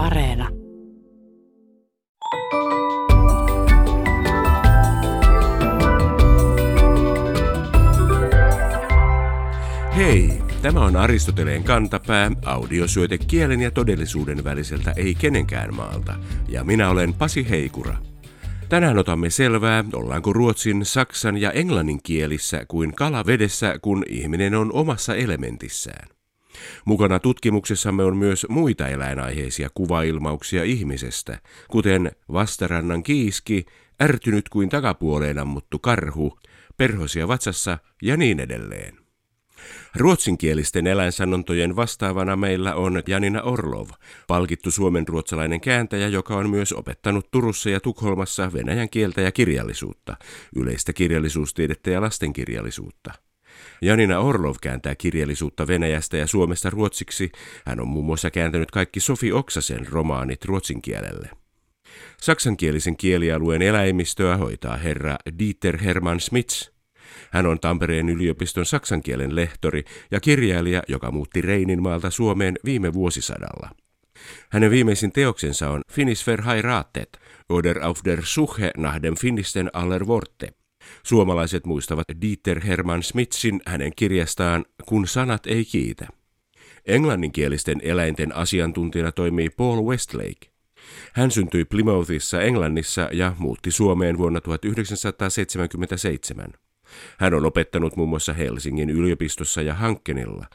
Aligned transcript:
Areena. 0.00 0.48
Hei, 9.96 10.42
tämä 10.62 10.80
on 10.80 10.96
Aristoteleen 10.96 11.64
kantapää, 11.64 12.30
audiosyöte 12.44 13.18
kielen 13.18 13.60
ja 13.60 13.70
todellisuuden 13.70 14.44
väliseltä 14.44 14.92
ei 14.96 15.14
kenenkään 15.14 15.74
maalta, 15.74 16.14
ja 16.48 16.64
minä 16.64 16.90
olen 16.90 17.14
Pasi 17.14 17.50
Heikura. 17.50 17.96
Tänään 18.68 18.98
otamme 18.98 19.30
selvää, 19.30 19.84
ollaanko 19.92 20.32
ruotsin, 20.32 20.84
saksan 20.84 21.38
ja 21.38 21.50
englannin 21.50 22.00
kielissä 22.02 22.64
kuin 22.68 22.94
kala 22.94 23.26
vedessä, 23.26 23.78
kun 23.82 24.02
ihminen 24.08 24.54
on 24.54 24.72
omassa 24.72 25.14
elementissään. 25.14 26.19
Mukana 26.84 27.18
tutkimuksessamme 27.18 28.04
on 28.04 28.16
myös 28.16 28.46
muita 28.48 28.88
eläinaiheisia 28.88 29.68
kuvailmauksia 29.74 30.64
ihmisestä, 30.64 31.38
kuten 31.68 32.12
vastarannan 32.32 33.02
kiiski, 33.02 33.66
ärtynyt 34.02 34.48
kuin 34.48 34.68
takapuoleen 34.68 35.38
ammuttu 35.38 35.78
karhu, 35.78 36.38
perhosia 36.76 37.28
vatsassa 37.28 37.78
ja 38.02 38.16
niin 38.16 38.40
edelleen. 38.40 39.00
Ruotsinkielisten 39.96 40.86
eläinsanontojen 40.86 41.76
vastaavana 41.76 42.36
meillä 42.36 42.74
on 42.74 43.02
Janina 43.06 43.42
Orlov, 43.42 43.88
palkittu 44.26 44.70
suomen 44.70 45.08
ruotsalainen 45.08 45.60
kääntäjä, 45.60 46.08
joka 46.08 46.36
on 46.36 46.50
myös 46.50 46.72
opettanut 46.72 47.30
Turussa 47.30 47.70
ja 47.70 47.80
Tukholmassa 47.80 48.52
venäjän 48.52 48.88
kieltä 48.88 49.20
ja 49.20 49.32
kirjallisuutta, 49.32 50.16
yleistä 50.56 50.92
kirjallisuustiedettä 50.92 51.90
ja 51.90 52.00
lastenkirjallisuutta. 52.00 53.29
Janina 53.82 54.18
Orlov 54.20 54.54
kääntää 54.62 54.94
kirjallisuutta 54.94 55.66
Venäjästä 55.66 56.16
ja 56.16 56.26
Suomesta 56.26 56.70
ruotsiksi. 56.70 57.32
Hän 57.66 57.80
on 57.80 57.88
muun 57.88 58.06
muassa 58.06 58.30
kääntänyt 58.30 58.70
kaikki 58.70 59.00
Sofi 59.00 59.32
Oksasen 59.32 59.86
romaanit 59.90 60.44
ruotsin 60.44 60.82
kielelle. 60.82 61.30
Saksankielisen 62.20 62.96
kielialueen 62.96 63.62
eläimistöä 63.62 64.36
hoitaa 64.36 64.76
herra 64.76 65.16
Dieter 65.38 65.78
Hermann 65.78 66.20
Smits. 66.20 66.72
Hän 67.30 67.46
on 67.46 67.60
Tampereen 67.60 68.08
yliopiston 68.08 68.66
saksankielen 68.66 69.36
lehtori 69.36 69.84
ja 70.10 70.20
kirjailija, 70.20 70.82
joka 70.88 71.10
muutti 71.10 71.40
Reininmaalta 71.40 72.10
Suomeen 72.10 72.58
viime 72.64 72.92
vuosisadalla. 72.92 73.70
Hänen 74.50 74.70
viimeisin 74.70 75.12
teoksensa 75.12 75.70
on 75.70 75.80
Finnish 75.92 76.26
verheiratet 76.26 77.20
oder 77.48 77.82
auf 77.82 78.00
der 78.04 78.22
Suche 78.22 78.70
nach 78.76 79.02
dem 79.02 79.16
finnisten 79.16 79.70
aller 79.72 80.06
Worte. 80.06 80.59
Suomalaiset 81.02 81.66
muistavat 81.66 82.06
Dieter 82.20 82.60
Hermann 82.60 83.02
Smitsin 83.02 83.60
hänen 83.66 83.92
kirjastaan 83.96 84.64
Kun 84.86 85.08
sanat 85.08 85.46
ei 85.46 85.64
kiitä. 85.64 86.08
Englanninkielisten 86.86 87.80
eläinten 87.82 88.36
asiantuntijana 88.36 89.12
toimii 89.12 89.50
Paul 89.50 89.86
Westlake. 89.86 90.50
Hän 91.12 91.30
syntyi 91.30 91.64
Plymouthissa 91.64 92.42
Englannissa 92.42 93.08
ja 93.12 93.36
muutti 93.38 93.70
Suomeen 93.70 94.18
vuonna 94.18 94.40
1977. 94.40 96.46
Hän 97.18 97.34
on 97.34 97.46
opettanut 97.46 97.96
muun 97.96 98.08
muassa 98.08 98.32
Helsingin 98.32 98.90
yliopistossa 98.90 99.62
ja 99.62 99.74
Hankkenilla, 99.74 100.46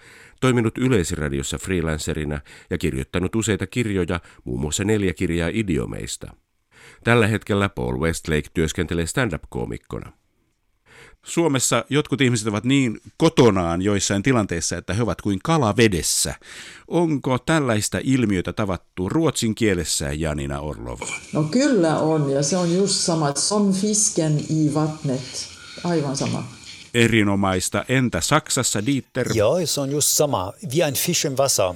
toiminut 0.41 0.78
yleisradiossa 0.78 1.58
freelancerina 1.58 2.39
ja 2.69 2.78
kirjoittanut 2.78 3.36
useita 3.36 3.67
kirjoja, 3.67 4.19
muun 4.44 4.61
muassa 4.61 4.83
neljä 4.83 5.13
kirjaa 5.13 5.50
idiomeista. 5.53 6.36
Tällä 7.03 7.28
hetkellä 7.28 7.69
Paul 7.69 8.00
Westlake 8.00 8.50
työskentelee 8.53 9.06
stand-up-koomikkona. 9.06 10.11
Suomessa 11.25 11.85
jotkut 11.89 12.21
ihmiset 12.21 12.47
ovat 12.47 12.63
niin 12.63 13.01
kotonaan 13.17 13.81
joissain 13.81 14.23
tilanteissa, 14.23 14.77
että 14.77 14.93
he 14.93 15.03
ovat 15.03 15.21
kuin 15.21 15.39
kala 15.43 15.77
vedessä. 15.77 16.35
Onko 16.87 17.37
tällaista 17.39 17.99
ilmiötä 18.03 18.53
tavattu 18.53 19.09
ruotsin 19.09 19.55
kielessä, 19.55 20.13
Janina 20.13 20.59
Orlov? 20.59 20.99
No 21.33 21.43
kyllä 21.43 21.99
on, 21.99 22.29
ja 22.29 22.43
se 22.43 22.57
on 22.57 22.73
just 22.73 22.93
sama. 22.93 23.33
Som 23.35 23.73
fisken 23.73 24.39
i 24.39 24.73
vattnet. 24.73 25.47
Aivan 25.83 26.17
sama. 26.17 26.44
Erinomaista. 26.94 27.85
Entä 27.89 28.21
Saksassa, 28.21 28.85
Dieter? 28.85 29.27
Joo, 29.33 29.66
se 29.66 29.81
on 29.81 29.91
just 29.91 30.07
sama. 30.07 30.53
Wie 30.75 30.85
ein 30.85 30.94
Fisch 30.94 31.25
im 31.25 31.35
Wasser. 31.38 31.73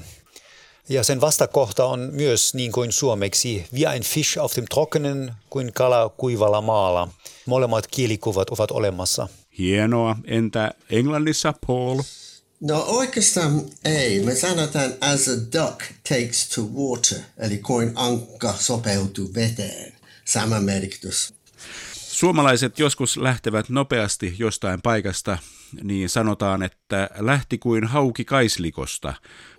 Ja 0.90 1.04
sen 1.04 1.22
vastakohta 1.22 1.86
on 1.86 2.10
myös 2.12 2.54
niin 2.54 2.72
kuin 2.72 2.92
suomeksi, 2.92 3.66
wie 3.74 3.94
ein 3.94 4.04
Fisch 4.04 4.40
auf 4.40 4.56
dem 4.56 4.66
Trockenen, 4.74 5.34
kuin 5.50 5.74
kala 5.74 6.10
kuivalla 6.10 6.62
maalla. 6.62 7.08
Molemmat 7.46 7.88
kielikuvat 7.88 8.50
ovat 8.50 8.72
olemassa. 8.72 9.28
Hienoa. 9.58 10.16
Entä 10.26 10.72
Englannissa, 10.90 11.54
Paul? 11.68 12.02
No 12.60 12.86
oikeastaan 12.88 13.62
ei. 13.86 14.24
Me 14.24 14.36
sanotaan 14.36 14.94
as 15.02 15.28
a 15.28 15.32
duck 15.32 15.82
takes 16.10 16.50
to 16.56 16.62
water, 16.62 17.20
eli 17.38 17.58
kuin 17.58 17.92
ankka 17.96 18.54
sopeutuu 18.54 19.30
veteen. 19.36 19.94
Sama 20.26 20.60
merkitys. 20.60 21.34
Suomalaiset 21.94 22.80
joskus 22.80 23.18
lähtevät 23.18 23.70
nopeasti 23.70 24.36
jostain 24.40 24.82
paikasta, 24.82 25.38
niin 25.84 26.10
sanotaan, 26.10 26.64
että 26.64 27.10
lähti 27.20 27.58
kuin 27.58 27.84
hauki 27.84 28.26
kaislikosta. 28.26 29.14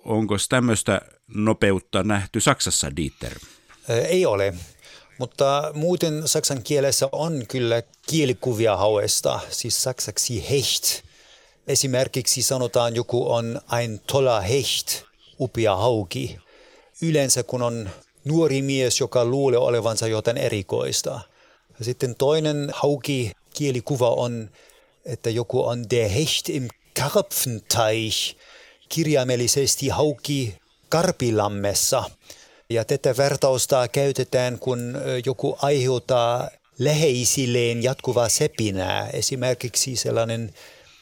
Onko 0.05 0.35
tämmöistä 0.49 1.01
nopeutta 1.33 2.03
nähty 2.03 2.41
Saksassa, 2.41 2.95
Dieter? 2.95 3.39
Ei 3.89 4.25
ole, 4.25 4.53
mutta 5.17 5.71
muuten 5.73 6.27
saksan 6.27 6.63
kielessä 6.63 7.09
on 7.11 7.43
kyllä 7.47 7.83
kielikuvia 8.07 8.77
hauesta, 8.77 9.39
siis 9.49 9.83
saksaksi 9.83 10.49
hecht. 10.49 11.05
Esimerkiksi 11.67 12.41
sanotaan 12.41 12.95
joku 12.95 13.31
on 13.31 13.61
ein 13.79 14.01
tolla 14.07 14.41
hecht, 14.41 15.03
upea 15.39 15.75
hauki. 15.75 16.37
Yleensä 17.01 17.43
kun 17.43 17.61
on 17.61 17.89
nuori 18.25 18.61
mies, 18.61 18.99
joka 18.99 19.25
luulee 19.25 19.59
olevansa 19.59 20.07
jotain 20.07 20.37
erikoista– 20.37 21.19
sitten 21.81 22.15
toinen 22.15 22.69
hauki 22.73 23.31
kielikuva 23.53 24.09
on, 24.09 24.49
että 25.05 25.29
joku 25.29 25.67
on 25.67 25.89
der 25.89 26.09
Hecht 26.09 26.49
im 26.49 26.67
Karpfenteich, 26.99 28.35
kirjaimellisesti 28.89 29.87
hauki 29.87 30.57
karpilammessa. 30.91 32.03
Ja 32.69 32.85
tätä 32.85 33.17
vertausta 33.17 33.87
käytetään, 33.87 34.59
kun 34.59 34.95
joku 35.25 35.57
aiheuttaa 35.61 36.49
läheisilleen 36.79 37.83
jatkuvaa 37.83 38.29
sepinää. 38.29 39.09
Esimerkiksi 39.13 39.95
sellainen 39.95 40.53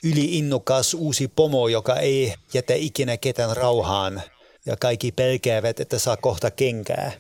yliinnokas 0.04 0.94
uusi 0.94 1.28
pomo, 1.28 1.68
joka 1.68 1.96
ei 1.96 2.34
jätä 2.54 2.74
ikinä 2.74 3.18
ketään 3.18 3.58
rauhaan 3.58 4.22
ja 4.66 4.78
kaikki 4.78 5.12
pelkäävät, 5.12 5.80
että 5.80 6.00
saa 6.00 6.18
kohta 6.18 6.52
kenkää 6.52 7.12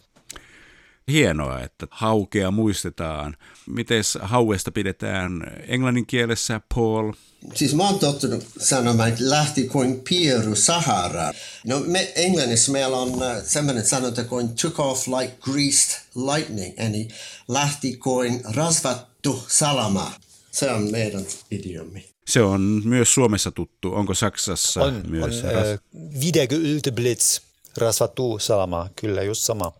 hienoa, 1.09 1.59
että 1.59 1.87
haukea 1.91 2.51
muistetaan. 2.51 3.37
Miten 3.67 4.03
hauesta 4.21 4.71
pidetään 4.71 5.31
englannin 5.67 6.05
kielessä, 6.05 6.61
Paul? 6.75 7.13
Siis 7.55 7.75
mä 7.75 7.83
oon 7.83 7.99
tottunut 7.99 8.45
sanomaan, 8.59 9.09
että 9.09 9.29
lähti 9.29 9.67
kuin 9.67 10.01
pieru 10.09 10.55
Sahara. 10.55 11.31
No 11.67 11.79
me 11.79 12.11
Englannissa 12.15 12.71
meillä 12.71 12.97
on 12.97 13.23
äh, 13.23 13.43
sellainen 13.43 13.85
sanonta 13.85 14.23
kuin 14.23 14.49
took 14.61 14.79
off 14.79 15.07
like 15.07 15.33
greased 15.41 16.01
lightning, 16.15 16.73
eli 16.77 17.07
lähti 17.47 17.97
kuin 17.97 18.41
rasvattu 18.55 19.43
salama. 19.47 20.11
Se 20.51 20.71
on 20.71 20.91
meidän 20.91 21.25
idiomi. 21.51 22.05
Se 22.27 22.41
on 22.41 22.81
myös 22.85 23.13
Suomessa 23.13 23.51
tuttu. 23.51 23.93
Onko 23.93 24.13
Saksassa 24.13 24.81
on, 24.81 25.03
myös? 25.07 25.43
On, 25.43 25.51
ras- 25.51 26.87
äh, 26.87 26.93
blitz, 26.95 27.39
rasvattu 27.77 28.39
salama, 28.39 28.89
kyllä 28.95 29.23
just 29.23 29.41
sama. 29.41 29.71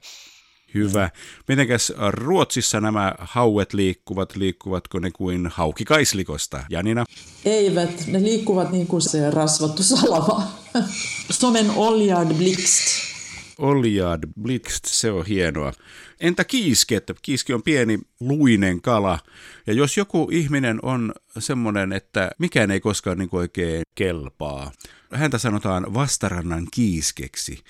Hyvä. 0.73 1.09
Mitenkäs 1.47 1.93
Ruotsissa 2.09 2.81
nämä 2.81 3.15
hauet 3.19 3.73
liikkuvat? 3.73 4.35
Liikkuvatko 4.35 4.99
ne 4.99 5.11
kuin 5.11 5.47
hauki 5.47 5.85
kaislikosta? 5.85 6.63
Janina? 6.69 7.05
Eivät, 7.45 8.07
ne 8.07 8.23
liikkuvat 8.23 8.71
niin 8.71 8.87
kuin 8.87 9.01
se 9.01 9.31
rasvattu 9.31 9.83
salama. 9.83 10.47
Som 11.31 11.55
en 11.55 11.71
oljad 11.75 12.33
blixt. 12.33 13.09
Oljad 13.57 14.23
blixt, 14.41 14.85
se 14.85 15.11
on 15.11 15.25
hienoa. 15.25 15.73
Entä 16.19 16.43
kiiski? 16.43 16.95
Että 16.95 17.13
kiiski 17.21 17.53
on 17.53 17.63
pieni 17.63 17.99
luinen 18.19 18.81
kala. 18.81 19.19
Ja 19.67 19.73
jos 19.73 19.97
joku 19.97 20.29
ihminen 20.31 20.79
on 20.81 21.13
semmoinen, 21.39 21.93
että 21.93 22.31
mikään 22.39 22.71
ei 22.71 22.79
koskaan 22.79 23.17
niin 23.17 23.29
oikein 23.31 23.81
kelpaa, 23.95 24.71
häntä 25.13 25.37
sanotaan 25.37 25.93
vastarannan 25.93 26.67
kiiskeksi. 26.71 27.63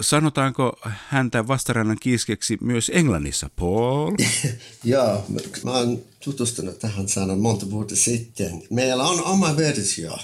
Sanotaanko 0.00 0.78
häntä 1.08 1.48
vastarannan 1.48 1.96
kiiskeksi 2.00 2.58
myös 2.60 2.90
Englannissa, 2.94 3.50
Paul? 3.56 4.16
Joo, 4.84 5.26
mä 5.64 5.70
oon 5.70 6.02
tutustunut 6.24 6.78
tähän 6.78 7.08
sanan 7.08 7.38
monta 7.38 7.70
vuotta 7.70 7.96
sitten. 7.96 8.62
Meillä 8.70 9.04
on 9.04 9.24
oma 9.24 9.56
versio. 9.56 10.18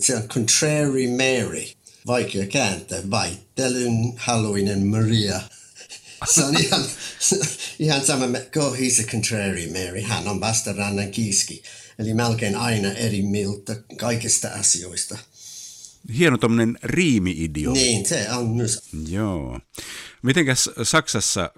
Se 0.00 0.16
on 0.16 0.22
Contrary 0.22 1.08
Mary. 1.08 1.64
Vaikea 2.06 2.46
kääntää. 2.46 2.98
Vaittelyn 3.10 4.12
haluinen 4.16 4.86
Maria. 4.86 5.40
Se 6.34 6.44
on 6.44 6.60
ihan, 6.60 6.84
ihan 7.78 8.06
sama, 8.06 8.26
go 8.52 8.74
he's 8.74 9.04
a 9.04 9.06
contrary 9.06 9.66
Mary. 9.66 10.00
Hän 10.00 10.28
on 10.28 10.40
vastarannan 10.40 11.10
kiiski. 11.10 11.62
Eli 11.98 12.14
melkein 12.14 12.56
aina 12.56 12.92
eri 12.92 13.22
mieltä 13.22 13.76
kaikista 13.96 14.48
asioista 14.48 15.18
hieno 16.18 16.38
tuommoinen 16.38 16.78
riimi-idio. 16.82 17.72
Niin, 17.72 18.06
se 18.06 18.26
on 18.30 18.48
myös. 18.48 18.82
Joo. 19.08 19.60
Mitenkäs 20.22 20.70
Saksassa 20.82 21.50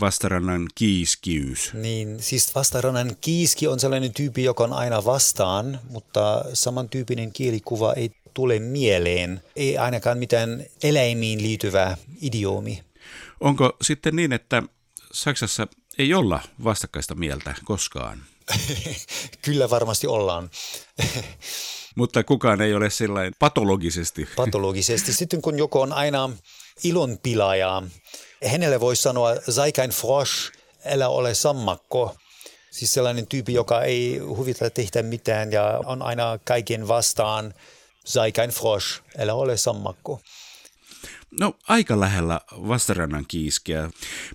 vastarannan 0.00 0.66
kiiskiys? 0.74 1.74
Niin, 1.74 2.22
siis 2.22 2.54
vastarannan 2.54 3.16
kiiski 3.20 3.66
on 3.66 3.80
sellainen 3.80 4.14
tyyppi, 4.14 4.44
joka 4.44 4.64
on 4.64 4.72
aina 4.72 5.04
vastaan, 5.04 5.80
mutta 5.90 6.44
samantyyppinen 6.54 7.32
kielikuva 7.32 7.92
ei 7.92 8.10
tule 8.34 8.58
mieleen. 8.58 9.40
Ei 9.56 9.78
ainakaan 9.78 10.18
mitään 10.18 10.64
eläimiin 10.82 11.42
liittyvä 11.42 11.96
idiomi. 12.22 12.82
Onko 13.40 13.76
sitten 13.82 14.16
niin, 14.16 14.32
että 14.32 14.62
Saksassa 15.12 15.68
ei 16.00 16.14
olla 16.14 16.40
vastakkaista 16.64 17.14
mieltä 17.14 17.54
koskaan? 17.64 18.22
Kyllä 19.44 19.70
varmasti 19.70 20.06
ollaan. 20.06 20.50
Mutta 21.96 22.24
kukaan 22.24 22.60
ei 22.60 22.74
ole 22.74 22.90
sellainen 22.90 23.32
patologisesti. 23.38 24.28
Patologisesti. 24.36 25.12
Sitten 25.12 25.42
kun 25.42 25.58
joku 25.58 25.80
on 25.80 25.92
aina 25.92 26.30
ilonpilaaja, 26.84 27.82
hänelle 28.46 28.80
voi 28.80 28.96
sanoa, 28.96 29.36
sei 29.48 29.72
kein 29.72 29.90
Frosch, 29.90 30.52
älä 30.84 31.08
ole 31.08 31.34
sammakko. 31.34 32.16
Siis 32.70 32.94
sellainen 32.94 33.26
tyyppi, 33.26 33.52
joka 33.52 33.82
ei 33.82 34.18
huvita 34.18 34.70
tehdä 34.70 35.02
mitään 35.02 35.52
ja 35.52 35.80
on 35.86 36.02
aina 36.02 36.38
kaiken 36.44 36.88
vastaan, 36.88 37.54
sei 38.04 38.32
kein 38.32 38.50
Frosch, 38.50 39.02
älä 39.18 39.34
ole 39.34 39.56
sammakko. 39.56 40.20
No 41.40 41.54
aika 41.68 42.00
lähellä 42.00 42.40
vastarannan 42.50 43.24
kiiskeä. 43.28 43.90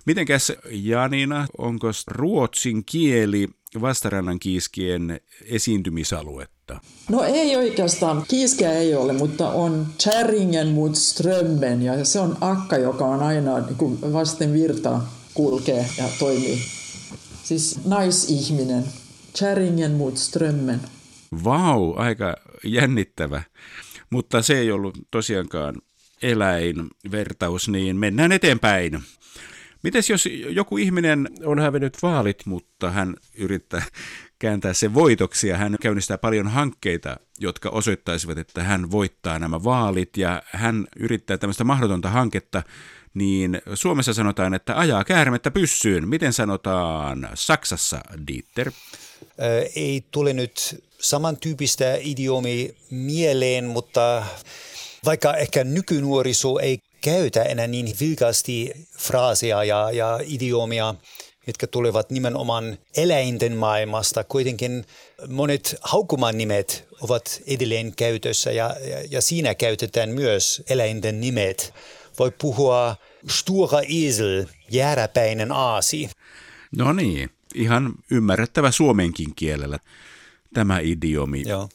Mitenkäs 0.06 0.52
Janina, 0.70 1.46
onko 1.58 1.88
ruotsin 2.08 2.84
kieli 2.84 3.48
vastarannan 3.80 4.38
kiiskien 4.38 5.20
esiintymisaluetta? 5.44 6.80
No 7.10 7.22
ei 7.22 7.56
oikeastaan. 7.56 8.24
Kiiskeä 8.28 8.72
ei 8.72 8.94
ole, 8.94 9.12
mutta 9.12 9.50
on 9.50 9.86
Kärringen 10.04 10.68
mot 10.68 10.94
Strömmen 10.94 11.82
ja 11.82 12.04
se 12.04 12.20
on 12.20 12.36
akka, 12.40 12.76
joka 12.76 13.04
on 13.04 13.22
aina 13.22 13.60
niin 13.60 13.76
kuin 13.76 14.12
vasten 14.12 14.52
virtaa 14.52 15.12
kulkee 15.34 15.86
ja 15.98 16.04
toimii. 16.18 16.62
Siis 17.44 17.84
naisihminen. 17.84 18.84
Kärringen 19.40 19.92
mot 19.92 20.16
Strömmen. 20.16 20.80
Vau, 21.44 21.94
aika 21.96 22.36
jännittävä. 22.64 23.42
Mutta 24.10 24.42
se 24.42 24.58
ei 24.58 24.72
ollut 24.72 24.98
tosiaankaan 25.10 25.74
eläinvertaus, 26.22 27.68
niin 27.68 27.96
mennään 27.96 28.32
eteenpäin. 28.32 29.02
Mites 29.82 30.10
jos 30.10 30.28
joku 30.48 30.76
ihminen 30.78 31.28
on 31.44 31.58
hävinnyt 31.58 31.96
vaalit, 32.02 32.46
mutta 32.46 32.90
hän 32.90 33.16
yrittää 33.34 33.82
kääntää 34.38 34.72
sen 34.72 34.94
voitoksi 34.94 35.48
ja 35.48 35.56
hän 35.56 35.76
käynnistää 35.80 36.18
paljon 36.18 36.48
hankkeita, 36.48 37.16
jotka 37.38 37.68
osoittaisivat, 37.68 38.38
että 38.38 38.62
hän 38.62 38.90
voittaa 38.90 39.38
nämä 39.38 39.64
vaalit 39.64 40.16
ja 40.16 40.42
hän 40.46 40.86
yrittää 40.96 41.38
tämmöistä 41.38 41.64
mahdotonta 41.64 42.10
hanketta, 42.10 42.62
niin 43.14 43.62
Suomessa 43.74 44.14
sanotaan, 44.14 44.54
että 44.54 44.78
ajaa 44.78 45.04
käärmettä 45.04 45.50
pyssyyn. 45.50 46.08
Miten 46.08 46.32
sanotaan 46.32 47.28
Saksassa, 47.34 48.00
Dieter? 48.26 48.72
Ei 49.76 50.04
tule 50.10 50.32
nyt 50.32 50.84
samantyyppistä 51.00 51.96
idiomi 52.00 52.74
mieleen, 52.90 53.64
mutta 53.64 54.26
vaikka 55.06 55.34
ehkä 55.34 55.64
nykynuoriso 55.64 56.58
ei 56.58 56.78
käytä 57.00 57.42
enää 57.42 57.66
niin 57.66 57.96
vilkaasti 58.00 58.72
fraaseja 58.98 59.64
ja, 59.64 59.90
ja 59.92 60.20
idiomia, 60.24 60.94
mitkä 61.46 61.66
tulevat 61.66 62.10
nimenomaan 62.10 62.78
eläinten 62.96 63.56
maailmasta. 63.56 64.24
Kuitenkin 64.24 64.84
monet 65.28 65.76
haukuman 65.82 66.38
nimet 66.38 66.88
ovat 67.00 67.42
edelleen 67.46 67.96
käytössä 67.96 68.52
ja, 68.52 68.76
ja, 68.90 69.04
ja 69.10 69.20
siinä 69.20 69.54
käytetään 69.54 70.08
myös 70.08 70.62
eläinten 70.70 71.20
nimet. 71.20 71.74
Voi 72.18 72.32
puhua 72.40 72.96
stura 73.30 73.80
esel, 73.80 74.46
jääräpäinen 74.70 75.52
aasi. 75.52 76.10
No 76.76 76.92
niin, 76.92 77.30
ihan 77.54 77.92
ymmärrettävä 78.10 78.70
suomenkin 78.70 79.34
kielellä 79.36 79.78
tämä 80.54 80.78
idiomi. 80.78 81.42
Joo. 81.46 81.68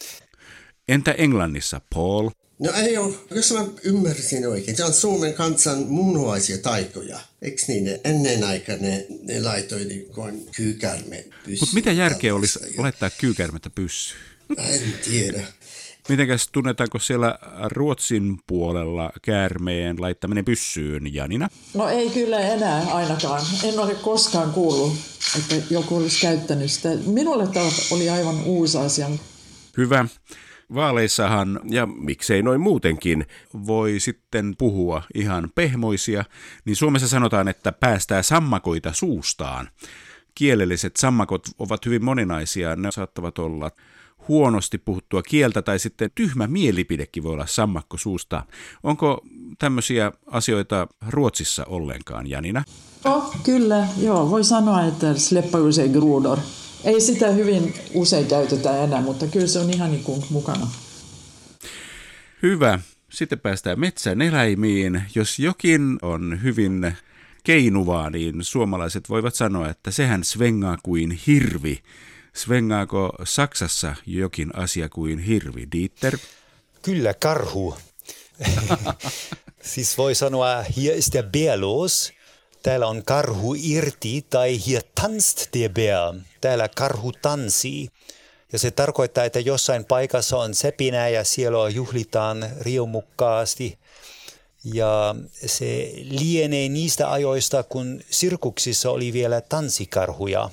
Entä 0.88 1.12
Englannissa, 1.12 1.82
Paul? 1.96 2.30
No 2.62 2.72
ei 2.74 2.98
ole, 2.98 3.14
jos 3.36 3.54
mä 3.54 3.66
ymmärsin 3.84 4.48
oikein, 4.48 4.78
se 4.78 4.84
on 4.84 4.94
Suomen 4.94 5.34
kansan 5.34 5.78
munuaisia 5.88 6.58
taikoja. 6.58 7.20
Eikö 7.42 7.62
niin, 7.68 7.84
ne 7.84 8.02
ennen 8.04 8.44
aikaa 8.44 8.76
ne, 8.76 9.06
ne 9.24 9.42
laitoi 9.42 9.86
niin 9.86 10.06
kuin 10.06 10.48
kyykärme 10.56 11.26
Mutta 11.60 11.74
mitä 11.76 11.92
järkeä 11.92 12.36
olisi 12.36 12.60
ja... 12.64 12.84
laittaa 12.84 13.10
kyykärmettä 13.10 13.70
pyssyyn? 13.70 14.22
En 14.58 14.82
tiedä. 15.10 15.44
Mitenkäs 16.10 16.50
tunnetaanko 16.52 17.00
siellä 17.00 17.40
Ruotsin 17.72 18.40
puolella 18.48 19.12
käärmeen 19.22 20.02
laittaminen 20.02 20.46
pyssyyn, 20.46 21.14
Janina? 21.14 21.50
No 21.74 21.90
ei 21.90 22.10
kyllä 22.10 22.40
enää 22.40 22.82
ainakaan. 22.94 23.46
En 23.64 23.80
ole 23.80 23.96
koskaan 23.96 24.52
kuullut, 24.52 24.94
että 25.38 25.56
joku 25.74 25.96
olisi 25.96 26.22
käyttänyt 26.22 26.72
sitä. 26.72 26.90
Minulle 27.06 27.48
tämä 27.48 27.70
oli 27.92 28.10
aivan 28.10 28.44
uusi 28.44 28.78
asia. 28.78 29.10
Hyvä. 29.78 30.06
Vaaleissahan, 30.74 31.60
ja 31.70 31.86
miksei 31.86 32.44
noin 32.44 32.62
muutenkin, 32.62 33.26
voi 33.68 34.00
sitten 34.00 34.56
puhua 34.58 35.04
ihan 35.16 35.50
pehmoisia, 35.56 36.26
niin 36.66 36.76
Suomessa 36.76 37.08
sanotaan, 37.08 37.48
että 37.48 37.72
päästää 37.72 38.24
sammakoita 38.24 38.94
suustaan. 38.94 39.70
Kielelliset 40.36 40.96
sammakot 40.96 41.48
ovat 41.60 41.86
hyvin 41.86 42.06
moninaisia, 42.06 42.76
ne 42.76 42.92
saattavat 42.92 43.40
olla 43.40 43.72
huonosti 44.28 44.78
puhuttua 44.78 45.22
kieltä 45.22 45.62
tai 45.62 45.80
sitten 45.80 46.12
tyhmä 46.16 46.48
mielipidekin 46.48 47.24
voi 47.24 47.34
olla 47.34 47.46
sammakko 47.46 47.98
suusta. 47.98 48.46
Onko 48.84 49.22
tämmöisiä 49.60 50.12
asioita 50.28 50.88
Ruotsissa 51.10 51.66
ollenkaan, 51.66 52.28
Janina? 52.28 52.64
Oh, 53.06 53.36
kyllä, 53.44 53.88
joo. 53.98 54.30
Voi 54.30 54.44
sanoa, 54.44 54.86
että 54.86 55.14
släppa 55.14 55.58
se 55.72 55.88
grodor. 55.88 56.38
Ei 56.84 57.02
sitä 57.02 57.28
hyvin 57.28 57.74
usein 57.94 58.28
käytetä 58.28 58.84
enää, 58.84 59.02
mutta 59.02 59.28
kyllä 59.28 59.48
se 59.48 59.60
on 59.60 59.70
ihan 59.70 59.92
niin 59.92 60.04
kuin 60.04 60.24
mukana. 60.30 60.68
Hyvä. 62.44 62.80
Sitten 63.10 63.40
päästään 63.40 63.80
metsän 63.80 64.22
eläimiin. 64.22 65.04
Jos 65.16 65.40
jokin 65.40 66.00
on 66.02 66.40
hyvin 66.44 66.96
keinuvaa, 67.44 68.10
niin 68.10 68.44
suomalaiset 68.44 69.10
voivat 69.10 69.36
sanoa, 69.36 69.70
että 69.70 69.92
sehän 69.92 70.24
svengaa 70.24 70.78
kuin 70.84 71.20
hirvi. 71.28 71.80
Svengaako 72.36 73.12
Saksassa 73.24 73.96
jokin 74.06 74.56
asia 74.56 74.90
kuin 74.90 75.20
hirvi, 75.20 75.68
Dieter? 75.72 76.18
Kyllä, 76.82 77.14
karhu. 77.14 77.78
siis 79.74 79.98
voi 79.98 80.16
sanoa, 80.16 80.66
hier 80.78 80.96
ist 80.96 81.14
der 81.14 81.24
Bär 81.24 81.62
los. 81.62 82.14
Täällä 82.64 82.88
on 82.88 83.04
karhu 83.06 83.56
irti 83.58 84.26
tai 84.30 84.60
hier 84.68 84.84
tanzt 85.02 85.48
der 85.54 85.70
Bär. 85.70 86.31
Täällä 86.42 86.70
karhu 86.76 87.12
tanssii. 87.12 87.90
Ja 88.54 88.60
se 88.60 88.72
tarkoittaa, 88.72 89.24
että 89.24 89.40
jossain 89.40 89.86
paikassa 89.86 90.38
on 90.38 90.54
sepinä 90.54 91.10
ja 91.10 91.24
siellä 91.24 91.70
juhlitaan 91.70 92.46
riomukkaasti. 92.62 93.80
Ja 94.74 95.16
se 95.46 95.92
lienee 96.02 96.70
niistä 96.70 97.12
ajoista, 97.12 97.64
kun 97.64 98.02
sirkuksissa 98.10 98.92
oli 98.92 99.14
vielä 99.14 99.42
tanssikarhuja. 99.42 100.50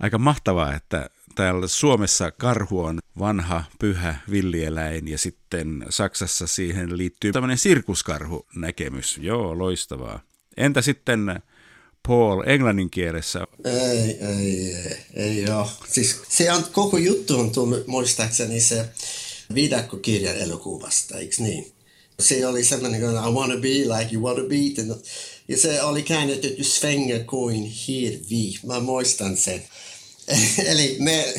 Aika 0.00 0.18
mahtavaa, 0.18 0.74
että 0.74 1.10
täällä 1.34 1.66
Suomessa 1.68 2.30
karhu 2.30 2.80
on 2.80 2.98
vanha, 3.18 3.64
pyhä 3.78 4.14
villieläin 4.30 5.08
ja 5.08 5.18
sitten 5.18 5.86
Saksassa 5.88 6.46
siihen 6.46 6.98
liittyy 6.98 7.32
tämmöinen 7.32 7.58
sirkuskarhu 7.58 8.46
näkemys. 8.54 9.18
Joo, 9.18 9.58
loistavaa. 9.58 10.20
Entä 10.56 10.82
sitten 10.82 11.42
Paul 12.08 12.42
englannin 12.46 12.90
kielessä? 12.90 13.46
Ei, 13.64 14.18
ei, 14.20 14.74
ei, 14.74 14.96
ei 15.14 15.50
ole. 15.50 15.66
Siis 15.88 16.16
se 16.28 16.52
on, 16.52 16.64
koko 16.72 16.98
juttu 16.98 17.40
on 17.40 17.50
tullut 17.50 17.86
muistaakseni 17.86 18.60
se 18.60 18.88
viidakkokirjan 19.54 20.36
elokuvasta, 20.36 21.18
eikö 21.18 21.34
niin? 21.38 21.72
Se 22.20 22.46
oli 22.46 22.64
sellainen, 22.64 23.02
I 23.02 23.32
wanna 23.32 23.56
be 23.56 23.68
like 23.68 24.14
you 24.14 24.24
wanna 24.24 24.44
be. 24.48 25.00
Ja 25.48 25.58
se 25.58 25.82
oli 25.82 26.02
käännetty 26.02 26.64
Svenga 26.64 27.24
kuin 27.26 27.64
hirvi. 27.64 28.58
Mä 28.66 28.80
muistan 28.80 29.36
sen. 29.36 29.62
Eli 30.72 30.96
me, 30.98 31.34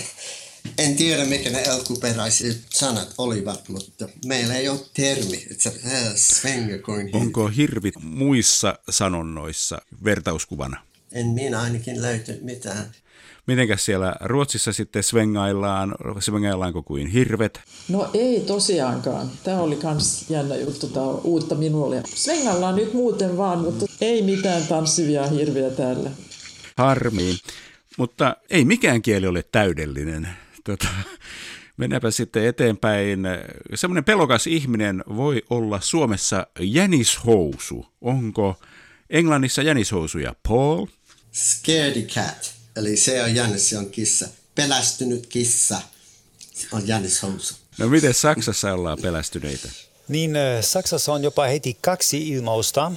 en 0.77 0.95
tiedä 0.95 1.25
mikä 1.25 1.49
ne 1.49 1.63
alkuperäiset 1.63 2.61
sanat 2.69 3.13
olivat, 3.17 3.69
mutta 3.69 4.09
meillä 4.25 4.55
ei 4.55 4.69
ole 4.69 4.79
termi, 4.93 5.47
että 5.51 5.71
svenga 6.15 6.77
kuin 6.85 7.05
hirvi. 7.05 7.17
Onko 7.17 7.47
hirvit 7.47 7.93
muissa 8.01 8.79
sanonnoissa 8.89 9.81
vertauskuvana? 10.03 10.81
En 11.11 11.27
minä 11.27 11.61
ainakin 11.61 12.01
löytänyt 12.01 12.43
mitään. 12.43 12.91
Mitenkäs 13.47 13.85
siellä 13.85 14.15
Ruotsissa 14.21 14.73
sitten 14.73 15.03
svengaillaan, 15.03 15.95
svengaillaanko 16.19 16.83
kuin 16.83 17.07
hirvet? 17.07 17.59
No 17.89 18.09
ei 18.13 18.39
tosiaankaan. 18.39 19.31
Tämä 19.43 19.59
oli 19.59 19.79
myös 19.83 20.25
jännä 20.29 20.55
juttu, 20.55 20.87
tämä 20.87 21.05
on 21.05 21.21
uutta 21.23 21.55
minulle. 21.55 22.03
Svengaillaan 22.15 22.75
nyt 22.75 22.93
muuten 22.93 23.37
vaan, 23.37 23.59
mutta 23.59 23.85
ei 24.01 24.21
mitään 24.21 24.67
tanssivia 24.67 25.27
hirviä 25.27 25.69
täällä. 25.69 26.11
Harmi. 26.77 27.37
Mutta 27.97 28.35
ei 28.49 28.65
mikään 28.65 29.01
kieli 29.01 29.27
ole 29.27 29.43
täydellinen. 29.51 30.27
Tota, 30.63 30.87
mennäänpä 31.77 32.11
sitten 32.11 32.45
eteenpäin. 32.45 33.19
Semmoinen 33.75 34.03
pelokas 34.03 34.47
ihminen 34.47 35.03
voi 35.15 35.41
olla 35.49 35.79
Suomessa 35.81 36.47
jänishousu. 36.59 37.85
Onko 38.01 38.61
Englannissa 39.09 39.61
jänishousuja 39.61 40.35
Paul. 40.47 40.85
Scaredy 41.33 42.01
cat, 42.01 42.53
eli 42.75 42.97
se 42.97 43.23
on 43.23 43.35
jänis, 43.35 43.69
se 43.69 43.77
on 43.77 43.89
kissa. 43.89 44.27
Pelästynyt 44.55 45.27
kissa 45.27 45.81
on 46.71 46.87
jänishousu. 46.87 47.55
No 47.77 47.87
miten 47.87 48.13
Saksassa 48.13 48.73
ollaan 48.73 48.97
pelästyneitä? 49.01 49.69
Niin 50.07 50.35
äh, 50.35 50.63
Saksassa 50.63 51.13
on 51.13 51.23
jopa 51.23 51.43
heti 51.43 51.77
kaksi 51.81 52.29
ilmausta. 52.29 52.91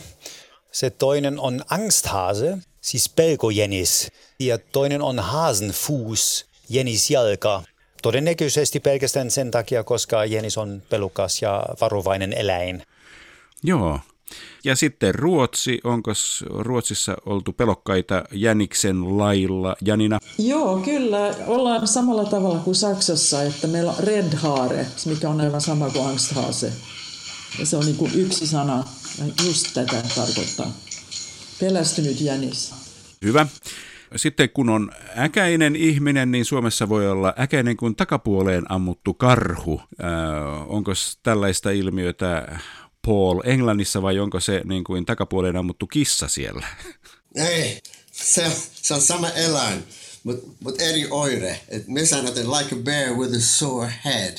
Se 0.73 0.90
toinen 0.90 1.38
on 1.38 1.64
Angsthase, 1.71 2.59
siis 2.80 3.09
pelkojänis, 3.09 4.09
ja 4.40 4.59
toinen 4.59 5.02
on 5.02 5.18
Hasenfuß, 6.64 6.71
jänisjalka. 6.71 7.62
Todennäköisesti 8.02 8.80
pelkästään 8.80 9.30
sen 9.30 9.50
takia, 9.50 9.85
koska 9.85 10.25
jänis 10.25 10.59
on 10.59 10.83
pelukas 10.90 11.42
ja 11.42 11.64
varovainen 11.80 12.33
eläin. 12.33 12.83
Joo. 13.62 14.00
Ja 14.64 14.76
sitten 14.76 15.14
Ruotsi, 15.14 15.80
onko 15.85 16.12
Ruotsissa 16.47 17.16
oltu 17.26 17.52
pelokkaita 17.52 18.25
Jäniksen 18.33 19.18
lailla, 19.18 19.76
Janina? 19.80 20.18
Joo, 20.38 20.78
kyllä. 20.78 21.35
Ollaan 21.47 21.88
samalla 21.88 22.25
tavalla 22.25 22.59
kuin 22.59 22.75
Saksassa, 22.75 23.42
että 23.42 23.66
meillä 23.66 23.90
on 23.90 24.04
redhare, 24.04 24.87
mikä 25.06 25.28
on 25.28 25.40
aivan 25.40 25.61
sama 25.61 25.90
kuin 25.90 26.06
angsthase. 26.06 26.73
Ja 27.59 27.66
se 27.66 27.76
on 27.76 27.85
niin 27.85 27.97
kuin 27.97 28.12
yksi 28.14 28.47
sana, 28.47 28.85
just 29.47 29.66
tätä 29.75 30.02
tarkoittaa. 30.14 30.73
Pelästynyt 31.61 32.21
jänis. 32.21 32.75
Hyvä. 33.25 33.47
Sitten 34.16 34.50
kun 34.50 34.68
on 34.68 34.90
äkäinen 35.16 35.76
ihminen, 35.76 36.30
niin 36.30 36.44
Suomessa 36.44 36.88
voi 36.88 37.09
olla 37.11 37.35
äkäinen 37.38 37.76
kuin 37.76 37.97
takapuoleen 37.97 38.73
ammuttu 38.73 39.14
karhu. 39.14 39.80
Äh, 40.04 40.71
onko 40.71 40.92
tällaista 41.23 41.71
ilmiötä 41.71 42.59
Paul 43.06 43.40
Englannissa 43.44 44.02
vai 44.02 44.18
onko 44.18 44.40
se 44.40 44.62
niin 44.64 44.85
kuin 44.85 45.06
takapuoleen 45.06 45.56
ammuttu 45.56 45.87
kissa 45.87 46.28
siellä? 46.28 46.66
Ei, 47.35 47.80
se, 48.12 48.52
se 48.75 48.94
on 48.94 49.00
sama 49.00 49.28
eläin, 49.28 49.85
mutta 50.25 50.47
mut 50.61 50.80
eri 50.80 51.06
oire. 51.11 51.61
Et 51.68 51.88
me 51.88 52.06
sanotaan 52.06 52.50
like 52.50 52.75
a 52.75 52.78
bear 52.78 53.14
with 53.14 53.35
a 53.37 53.40
sore 53.40 53.94
head, 54.04 54.38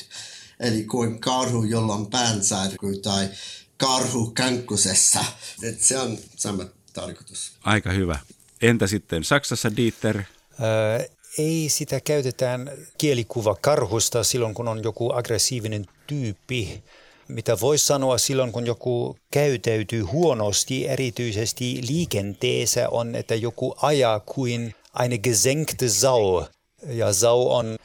eli 0.60 0.84
kuin 0.84 1.20
karhu, 1.20 1.64
jolla 1.64 1.94
on 1.94 2.10
päänsärky 2.10 2.98
tai 3.02 3.28
karhu 3.76 4.32
kankkusessa. 4.36 5.24
Et 5.62 5.80
se 5.80 5.98
on 5.98 6.18
sama 6.36 6.64
tarkoitus. 6.92 7.52
Aika 7.64 7.92
hyvä. 7.92 8.18
Entä 8.62 8.86
sitten 8.86 9.24
Saksassa, 9.24 9.76
Dieter? 9.76 10.22
Öö, 10.62 11.08
ei 11.38 11.68
sitä 11.68 12.00
käytetään 12.00 12.70
kielikuva 12.98 13.56
karhusta 13.60 14.24
silloin, 14.24 14.54
kun 14.54 14.68
on 14.68 14.82
joku 14.82 15.12
aggressiivinen 15.12 15.86
tyyppi. 16.06 16.82
Mitä 17.28 17.60
voisi 17.60 17.86
sanoa 17.86 18.18
silloin, 18.18 18.52
kun 18.52 18.66
joku 18.66 19.16
käytäytyy 19.30 20.02
huonosti, 20.02 20.88
erityisesti 20.88 21.80
liikenteessä, 21.88 22.88
on, 22.88 23.14
että 23.14 23.34
joku 23.34 23.74
ajaa 23.82 24.20
kuin 24.20 24.74
eine 25.00 25.18
gesenkte 25.18 25.88
Sau. 25.88 26.44
Ja 26.88 27.12
Sau 27.12 27.52
on 27.54 27.76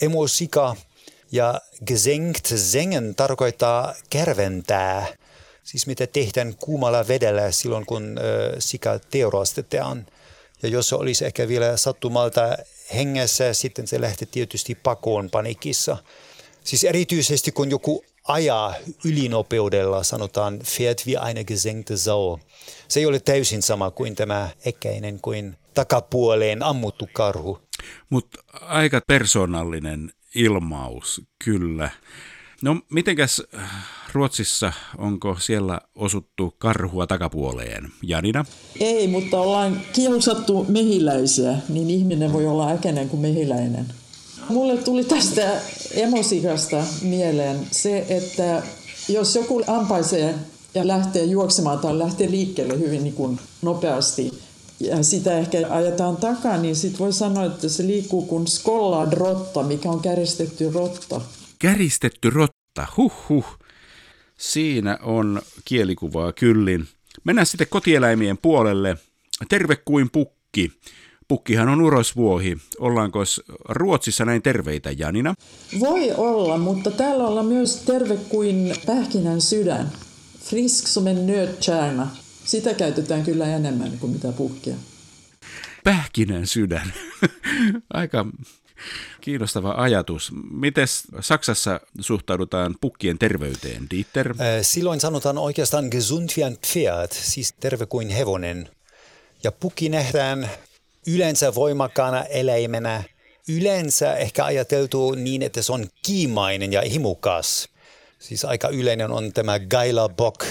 emosika 0.00 0.76
ja 1.32 1.60
gesenkt 1.86 2.46
sengen 2.56 3.14
tarkoittaa 3.14 3.94
kärventää. 4.10 5.06
Siis 5.64 5.86
mitä 5.86 6.06
tehdään 6.06 6.54
kuumalla 6.56 7.08
vedellä 7.08 7.50
silloin, 7.50 7.86
kun 7.86 8.18
ö, 8.18 8.56
sika 8.58 8.98
teurastetaan. 8.98 10.06
Ja 10.62 10.68
jos 10.68 10.88
se 10.88 10.94
olisi 10.94 11.24
ehkä 11.24 11.48
vielä 11.48 11.76
sattumalta 11.76 12.56
hengessä, 12.94 13.52
sitten 13.52 13.86
se 13.86 14.00
lähti 14.00 14.26
tietysti 14.26 14.74
pakoon 14.74 15.30
panikissa. 15.30 15.96
Siis 16.64 16.84
erityisesti 16.84 17.52
kun 17.52 17.70
joku 17.70 18.04
ajaa 18.28 18.74
ylinopeudella, 19.04 20.02
sanotaan 20.02 20.58
fährt 20.58 21.06
wie 21.06 21.28
eine 21.28 21.44
gesenkte 21.44 21.96
Sau. 21.96 22.38
Se 22.88 23.00
ei 23.00 23.06
ole 23.06 23.20
täysin 23.20 23.62
sama 23.62 23.90
kuin 23.90 24.14
tämä 24.14 24.48
ekäinen 24.64 25.20
kuin 25.20 25.56
takapuoleen 25.74 26.62
ammuttu 26.62 27.08
karhu. 27.12 27.58
Mutta 28.10 28.42
aika 28.52 29.00
persoonallinen 29.06 30.12
ilmaus, 30.34 31.22
kyllä. 31.44 31.90
No 32.62 32.80
mitenkäs 32.90 33.42
Ruotsissa, 34.12 34.72
onko 34.98 35.36
siellä 35.40 35.80
osuttu 35.94 36.54
karhua 36.58 37.06
takapuoleen? 37.06 37.88
Janina? 38.02 38.44
Ei, 38.80 39.08
mutta 39.08 39.40
ollaan 39.40 39.80
kiusattu 39.92 40.66
mehiläisiä, 40.68 41.56
niin 41.68 41.90
ihminen 41.90 42.32
voi 42.32 42.46
olla 42.46 42.70
äkäinen 42.70 43.08
kuin 43.08 43.20
mehiläinen. 43.20 43.86
Mulle 44.48 44.76
tuli 44.76 45.04
tästä 45.04 45.60
emosikasta 45.90 46.84
mieleen 47.02 47.66
se, 47.70 48.06
että 48.08 48.62
jos 49.08 49.34
joku 49.34 49.62
ampaisee 49.66 50.34
ja 50.74 50.86
lähtee 50.86 51.24
juoksemaan 51.24 51.78
tai 51.78 51.98
lähtee 51.98 52.30
liikkeelle 52.30 52.78
hyvin 52.78 53.04
niin 53.04 53.14
kuin 53.14 53.40
nopeasti, 53.62 54.40
ja 54.80 55.02
sitä 55.02 55.38
ehkä 55.38 55.58
ajetaan 55.70 56.16
takaa, 56.16 56.56
niin 56.56 56.76
sitten 56.76 56.98
voi 56.98 57.12
sanoa, 57.12 57.44
että 57.44 57.68
se 57.68 57.86
liikkuu 57.86 58.22
kuin 58.22 58.46
skollad 58.46 59.12
rotta, 59.12 59.62
mikä 59.62 59.90
on 59.90 60.00
käristetty 60.00 60.70
rotta. 60.72 61.20
Käristetty 61.58 62.30
rotta, 62.30 62.86
huh 62.96 63.12
huh. 63.28 63.44
Siinä 64.40 64.98
on 65.02 65.42
kielikuvaa 65.64 66.32
kyllin. 66.32 66.88
Mennään 67.24 67.46
sitten 67.46 67.66
kotieläimien 67.70 68.38
puolelle. 68.38 68.96
Terve 69.48 69.76
kuin 69.76 70.10
pukki. 70.10 70.72
Pukkihan 71.28 71.68
on 71.68 71.80
urosvuohi. 71.80 72.56
Ollaanko 72.78 73.18
Ruotsissa 73.68 74.24
näin 74.24 74.42
terveitä, 74.42 74.90
Janina? 74.90 75.34
Voi 75.80 76.12
olla, 76.16 76.58
mutta 76.58 76.90
täällä 76.90 77.26
ollaan 77.26 77.46
myös 77.46 77.76
terve 77.76 78.16
kuin 78.16 78.74
pähkinän 78.86 79.40
sydän. 79.40 79.92
Frisk 80.40 80.86
som 80.86 81.06
en 81.06 81.26
nötkärna. 81.26 82.08
Sitä 82.44 82.74
käytetään 82.74 83.24
kyllä 83.24 83.56
enemmän 83.56 83.98
kuin 83.98 84.12
mitä 84.12 84.32
pukkia. 84.32 84.74
Pähkinän 85.84 86.46
sydän. 86.46 86.92
Aika 87.94 88.26
kiinnostava 89.20 89.74
ajatus. 89.76 90.32
Miten 90.50 90.86
Saksassa 91.20 91.80
suhtaudutaan 92.00 92.74
pukkien 92.80 93.18
terveyteen, 93.18 93.86
Dieter? 93.90 94.34
Silloin 94.62 95.00
sanotaan 95.00 95.38
oikeastaan 95.38 95.88
gesund 95.90 96.30
wie 96.36 96.44
ein 96.44 96.58
Pferd, 96.66 97.12
siis 97.12 97.54
terve 97.60 97.86
kuin 97.86 98.08
hevonen. 98.08 98.68
Ja 99.44 99.52
pukki 99.52 99.88
nähdään 99.88 100.50
yleensä 101.06 101.54
voimakkaana 101.54 102.24
eläimenä. 102.24 103.04
Yleensä 103.48 104.16
ehkä 104.16 104.44
ajateltu 104.44 105.10
niin, 105.10 105.42
että 105.42 105.62
se 105.62 105.72
on 105.72 105.86
kiimainen 106.02 106.72
ja 106.72 106.80
himukas. 106.80 107.68
Siis 108.18 108.44
aika 108.44 108.68
yleinen 108.68 109.10
on 109.10 109.32
tämä 109.32 109.58
Gaila 109.58 110.08
Bock, 110.08 110.46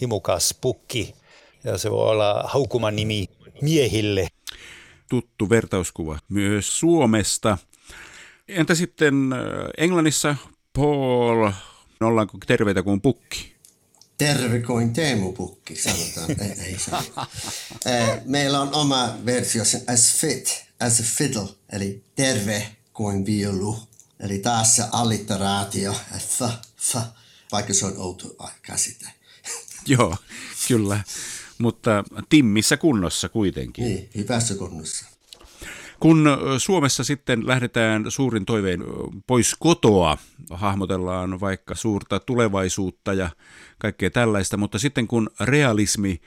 himukas 0.00 0.54
pukki. 0.60 1.14
Ja 1.64 1.78
se 1.78 1.90
voi 1.90 2.10
olla 2.10 2.44
haukuman 2.46 2.96
nimi 2.96 3.28
miehille. 3.62 4.28
Tuttu 5.08 5.50
vertauskuva 5.50 6.18
myös 6.28 6.80
Suomesta. 6.80 7.58
Entä 8.48 8.74
sitten 8.74 9.14
Englannissa, 9.78 10.36
Paul, 10.72 11.50
ollaanko 12.00 12.38
terveitä 12.46 12.82
kuin 12.82 13.00
pukki? 13.00 13.56
Terve 14.18 14.60
kuin 14.60 14.92
Teemu 14.92 15.32
Pukki, 15.32 15.76
sanotaan. 15.76 16.30
ei, 16.40 16.64
ei 16.64 16.78
sanota. 16.78 17.26
Meillä 18.24 18.60
on 18.60 18.74
oma 18.74 19.16
versio, 19.26 19.62
as 19.94 20.16
fit, 20.16 20.64
as 20.80 21.00
a 21.00 21.02
fiddle, 21.02 21.48
eli 21.72 22.04
terve 22.14 22.76
kuin 22.92 23.26
viulu. 23.26 23.78
Eli 24.20 24.38
taas 24.38 24.76
se 24.76 24.84
allitteraatio, 24.92 25.96
fa, 26.18 26.52
fa, 26.76 27.02
vaikka 27.52 27.74
se 27.74 27.86
on 27.86 27.96
outo 27.96 28.36
käsite. 28.62 29.06
Joo, 29.86 30.16
kyllä. 30.68 31.00
Mutta 31.58 32.04
timmissä 32.28 32.76
kunnossa 32.76 33.28
kuitenkin. 33.28 33.84
Niin, 33.84 34.08
hyvässä 34.16 34.54
kunnossa. 34.54 35.06
Kun 36.00 36.28
Suomessa 36.58 37.04
sitten 37.04 37.46
lähdetään 37.46 38.10
suurin 38.10 38.46
toivein 38.46 38.84
pois 39.26 39.56
kotoa, 39.58 40.18
hahmotellaan 40.50 41.40
vaikka 41.40 41.74
suurta 41.74 42.20
tulevaisuutta 42.20 43.12
ja 43.12 43.30
kaikkea 43.78 44.10
tällaista, 44.10 44.56
mutta 44.56 44.78
sitten 44.78 45.08
kun 45.08 45.30
realismi 45.40 46.20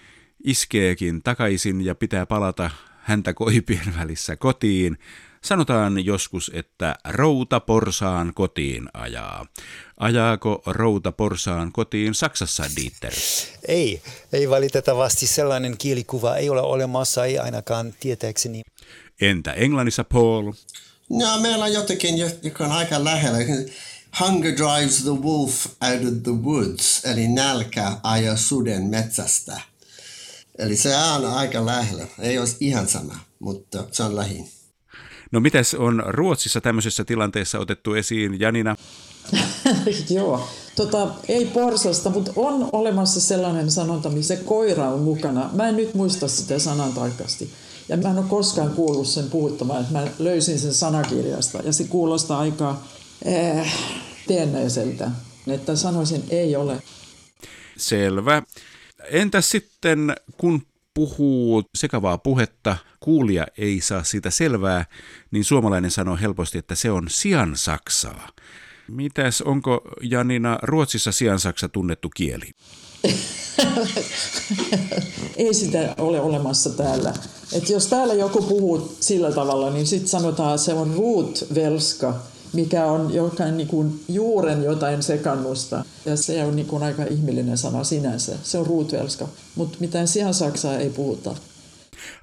iskeekin 0.44 1.24
takaisin 1.24 1.86
ja 1.86 1.96
pitää 1.96 2.26
palata 2.26 2.70
häntä 3.02 3.34
koipien 3.34 3.94
välissä 4.00 4.36
kotiin, 4.36 4.98
sanotaan 5.44 6.06
joskus, 6.06 6.52
että 6.54 6.96
routa 7.10 7.60
porsaan 7.60 8.34
kotiin 8.34 8.90
ajaa. 8.94 9.46
Ajaako 9.98 10.62
routa 10.66 11.12
porsaan 11.12 11.72
kotiin 11.72 12.16
Saksassa, 12.16 12.64
Dieter? 12.76 13.14
Ei, 13.68 14.02
ei 14.34 14.50
valitettavasti 14.50 15.28
sellainen 15.28 15.78
kielikuva 15.78 16.38
ei 16.38 16.50
ole 16.50 16.62
olemassa, 16.62 17.26
ei 17.26 17.40
ainakaan 17.40 17.94
tietääkseni. 18.00 18.62
Entä 19.22 19.54
Englannissa, 19.54 20.04
Paul? 20.04 20.52
No, 21.10 21.40
meillä 21.40 21.66
on 21.66 21.74
jotakin, 21.74 22.18
joka 22.44 22.66
on 22.66 22.72
aika 22.72 23.04
lähellä. 23.04 23.38
Hunger 24.20 24.54
drives 24.58 25.04
the 25.04 25.12
wolf 25.12 25.66
out 25.66 26.14
of 26.14 26.24
the 26.24 26.32
woods, 26.32 27.06
eli 27.06 27.28
nälkä 27.28 27.92
ajaa 28.04 28.38
suden 28.38 28.84
metsästä. 28.84 29.62
Eli 30.58 30.76
se 30.76 30.96
on 30.98 31.26
aika 31.26 31.66
lähellä. 31.66 32.08
Ei 32.20 32.40
olisi 32.40 32.56
ihan 32.60 32.88
sama, 32.88 33.20
mutta 33.40 33.86
se 33.92 34.04
on 34.04 34.16
lähin. 34.16 34.59
No 35.32 35.40
mitäs 35.40 35.74
on 35.74 36.04
Ruotsissa 36.08 36.62
tämmöisessä 36.62 37.06
tilanteessa 37.06 37.60
otettu 37.60 37.94
esiin, 37.94 38.40
Janina? 38.40 38.76
Joo, 40.10 40.48
Tota, 40.80 41.08
ei 41.28 41.46
porsasta, 41.46 42.10
mutta 42.10 42.32
on 42.36 42.70
olemassa 42.72 43.22
sellainen 43.22 43.72
sanonta, 43.72 44.10
missä 44.10 44.36
koira 44.36 44.90
on 44.90 45.00
mukana. 45.00 45.50
Mä 45.54 45.68
en 45.68 45.76
nyt 45.76 45.94
muista 45.94 46.28
sitä 46.28 46.60
sanan 46.60 46.94
tarkasti. 46.94 47.50
Ja 47.90 47.98
mä 47.98 48.10
en 48.10 48.18
ole 48.18 48.26
koskaan 48.30 48.70
kuullut 48.70 49.08
sen 49.08 49.30
puhuttamaan, 49.30 49.82
että 49.82 49.94
mä 49.94 50.08
löysin 50.20 50.60
sen 50.60 50.74
sanakirjasta. 50.74 51.58
Ja 51.58 51.74
se 51.74 51.84
kuulostaa 51.84 52.40
aika 52.40 52.82
äh, 53.28 53.74
teennäiseltä, 54.28 55.12
että 55.48 55.76
sanoisin 55.76 56.24
ei 56.30 56.56
ole. 56.56 56.82
Selvä. 57.78 58.44
Entäs 59.12 59.50
sitten, 59.50 60.16
kun 60.38 60.62
puhuu 61.00 61.64
sekavaa 61.78 62.18
puhetta, 62.18 62.78
kuulija 63.00 63.46
ei 63.58 63.82
saa 63.82 64.04
siitä 64.04 64.30
selvää, 64.30 64.86
niin 65.32 65.44
suomalainen 65.44 65.92
sanoo 65.92 66.18
helposti, 66.22 66.58
että 66.58 66.76
se 66.76 66.92
on 66.92 67.06
sian 67.10 67.58
saksaa. 67.58 68.30
Mitäs, 68.88 69.42
onko 69.42 69.82
Janina 70.02 70.60
Ruotsissa 70.62 71.12
sian 71.12 71.40
saksa 71.40 71.70
tunnettu 71.70 72.10
kieli? 72.16 72.52
ei 75.38 75.54
sitä 75.54 75.96
ole 75.98 76.22
olemassa 76.22 76.70
täällä. 76.70 77.14
Et 77.54 77.70
jos 77.70 77.88
täällä 77.88 78.14
joku 78.14 78.42
puhuu 78.42 78.96
sillä 79.00 79.32
tavalla, 79.32 79.70
niin 79.70 79.88
sitten 79.88 80.10
sanotaan, 80.10 80.56
että 80.56 80.66
se 80.66 80.74
on 80.74 80.94
ruutvelska, 80.94 82.16
mikä 82.54 82.86
on 82.86 83.14
jokain 83.14 83.58
niin 83.58 83.68
kuin 83.68 84.04
juuren 84.08 84.64
jotain 84.64 85.04
sekannusta. 85.04 85.86
Ja 86.06 86.18
se 86.18 86.44
on 86.46 86.56
niin 86.56 86.68
kuin 86.68 86.84
aika 86.84 87.04
ihmillinen 87.04 87.58
sana 87.58 87.84
sinänsä. 87.84 88.38
Se 88.44 88.58
on 88.58 88.68
ruutvelska, 88.68 89.28
mutta 89.56 89.78
mitään 89.80 90.08
saksaa 90.32 90.78
ei 90.78 90.90
puhuta. 90.90 91.36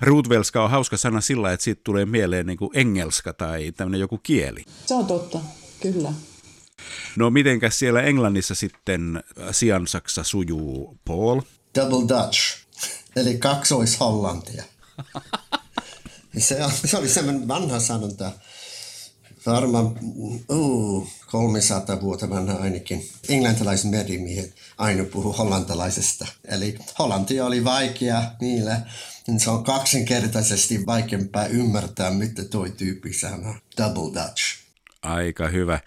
Ruutvelska 0.00 0.64
on 0.64 0.70
hauska 0.70 0.96
sana 0.96 1.20
sillä, 1.20 1.52
että 1.52 1.64
siitä 1.64 1.80
tulee 1.84 2.04
mieleen 2.04 2.46
niin 2.46 2.58
kuin 2.58 2.70
engelska 2.74 3.32
tai 3.32 3.72
tämmöinen 3.72 4.00
joku 4.00 4.18
kieli. 4.18 4.64
Se 4.86 4.94
on 4.94 5.06
totta, 5.06 5.40
kyllä. 5.80 6.12
No 7.16 7.30
mitenkäs 7.30 7.78
siellä 7.78 8.02
Englannissa 8.02 8.54
sitten 8.54 9.22
siansaksa 9.50 10.24
sujuu, 10.24 10.98
Paul? 11.04 11.40
Double 11.74 12.08
Dutch, 12.08 12.40
eli 13.16 13.38
kaksoishollantia. 13.38 14.64
se, 16.38 16.62
on, 16.64 16.70
se 16.84 16.96
oli 16.96 17.08
semmoinen 17.08 17.48
vanha 17.48 17.80
sanonta, 17.80 18.32
varmaan 19.46 19.98
uh, 20.48 21.08
300 21.26 22.00
vuotta 22.00 22.30
vanha 22.30 22.54
ainakin. 22.54 23.08
Englantilaiset 23.28 23.90
merimiehet 23.90 24.54
aina 24.78 25.04
puhuu 25.04 25.32
hollantalaisesta. 25.32 26.26
Eli 26.44 26.78
hollantia 26.98 27.46
oli 27.46 27.64
vaikea 27.64 28.22
niille. 28.40 28.76
Niin 29.26 29.40
se 29.40 29.50
on 29.50 29.64
kaksinkertaisesti 29.64 30.86
vaikeampaa 30.86 31.46
ymmärtää, 31.46 32.10
mitä 32.10 32.44
toi 32.44 32.70
tyyppi 32.70 33.12
sanoo. 33.12 33.54
Double 33.78 34.22
Dutch. 34.22 34.42
Aika 35.02 35.48
hyvä. 35.48 35.80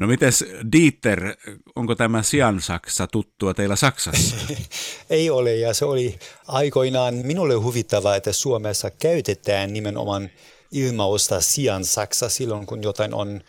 No 0.00 0.06
mites 0.06 0.44
Dieter, 0.72 1.36
onko 1.76 1.94
tämä 1.94 2.22
Siansaksa 2.22 3.06
tuttua 3.06 3.54
teillä 3.54 3.76
Saksassa? 3.76 4.36
Ei 5.10 5.30
ole 5.30 5.56
ja 5.56 5.74
se 5.74 5.84
oli 5.84 6.18
aikoinaan 6.48 7.14
minulle 7.14 7.54
huvittavaa, 7.54 8.16
että 8.16 8.32
Suomessa 8.32 8.90
käytetään 8.90 9.72
nimenomaan 9.72 10.30
ilmausta 10.76 11.40
Siansaksa 11.40 12.28
silloin, 12.28 12.66
kun 12.66 12.82
jotain 12.82 13.14
on 13.14 13.40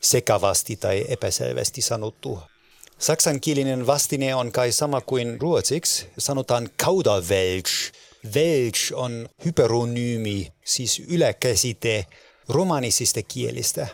sekavasti 0.00 0.76
tai 0.76 1.04
epäselvästi 1.08 1.82
sanottu. 1.82 2.38
Saksankielinen 2.98 3.86
vastine 3.86 4.34
on 4.34 4.52
kai 4.52 4.72
sama 4.72 5.00
kuin 5.00 5.40
ruotsiksi. 5.40 6.06
Sanotaan 6.18 6.68
Kauderwelsch. 6.84 7.92
Welch 8.34 8.92
on 8.94 9.28
hyperonyymi, 9.44 10.52
siis 10.64 11.02
yläkäsite 11.08 12.06
romanisista 12.48 13.22
kielistä. 13.22 13.86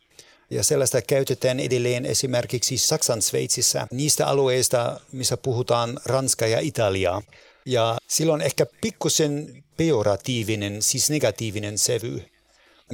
Ja 0.50 0.62
sellaista 0.62 1.02
käytetään 1.02 1.60
edelleen 1.60 2.06
esimerkiksi 2.06 2.78
Saksan 2.78 3.22
Sveitsissä, 3.22 3.86
niistä 3.90 4.26
alueista, 4.26 5.00
missä 5.12 5.36
puhutaan 5.36 6.00
Ranska 6.04 6.46
ja 6.46 6.60
Italiaa. 6.60 7.22
Ja 7.66 7.98
silloin 8.08 8.40
ehkä 8.40 8.66
pikkusen 8.80 9.64
pejoratiivinen, 9.76 10.82
siis 10.82 11.10
negatiivinen 11.10 11.78
sävy. 11.78 12.31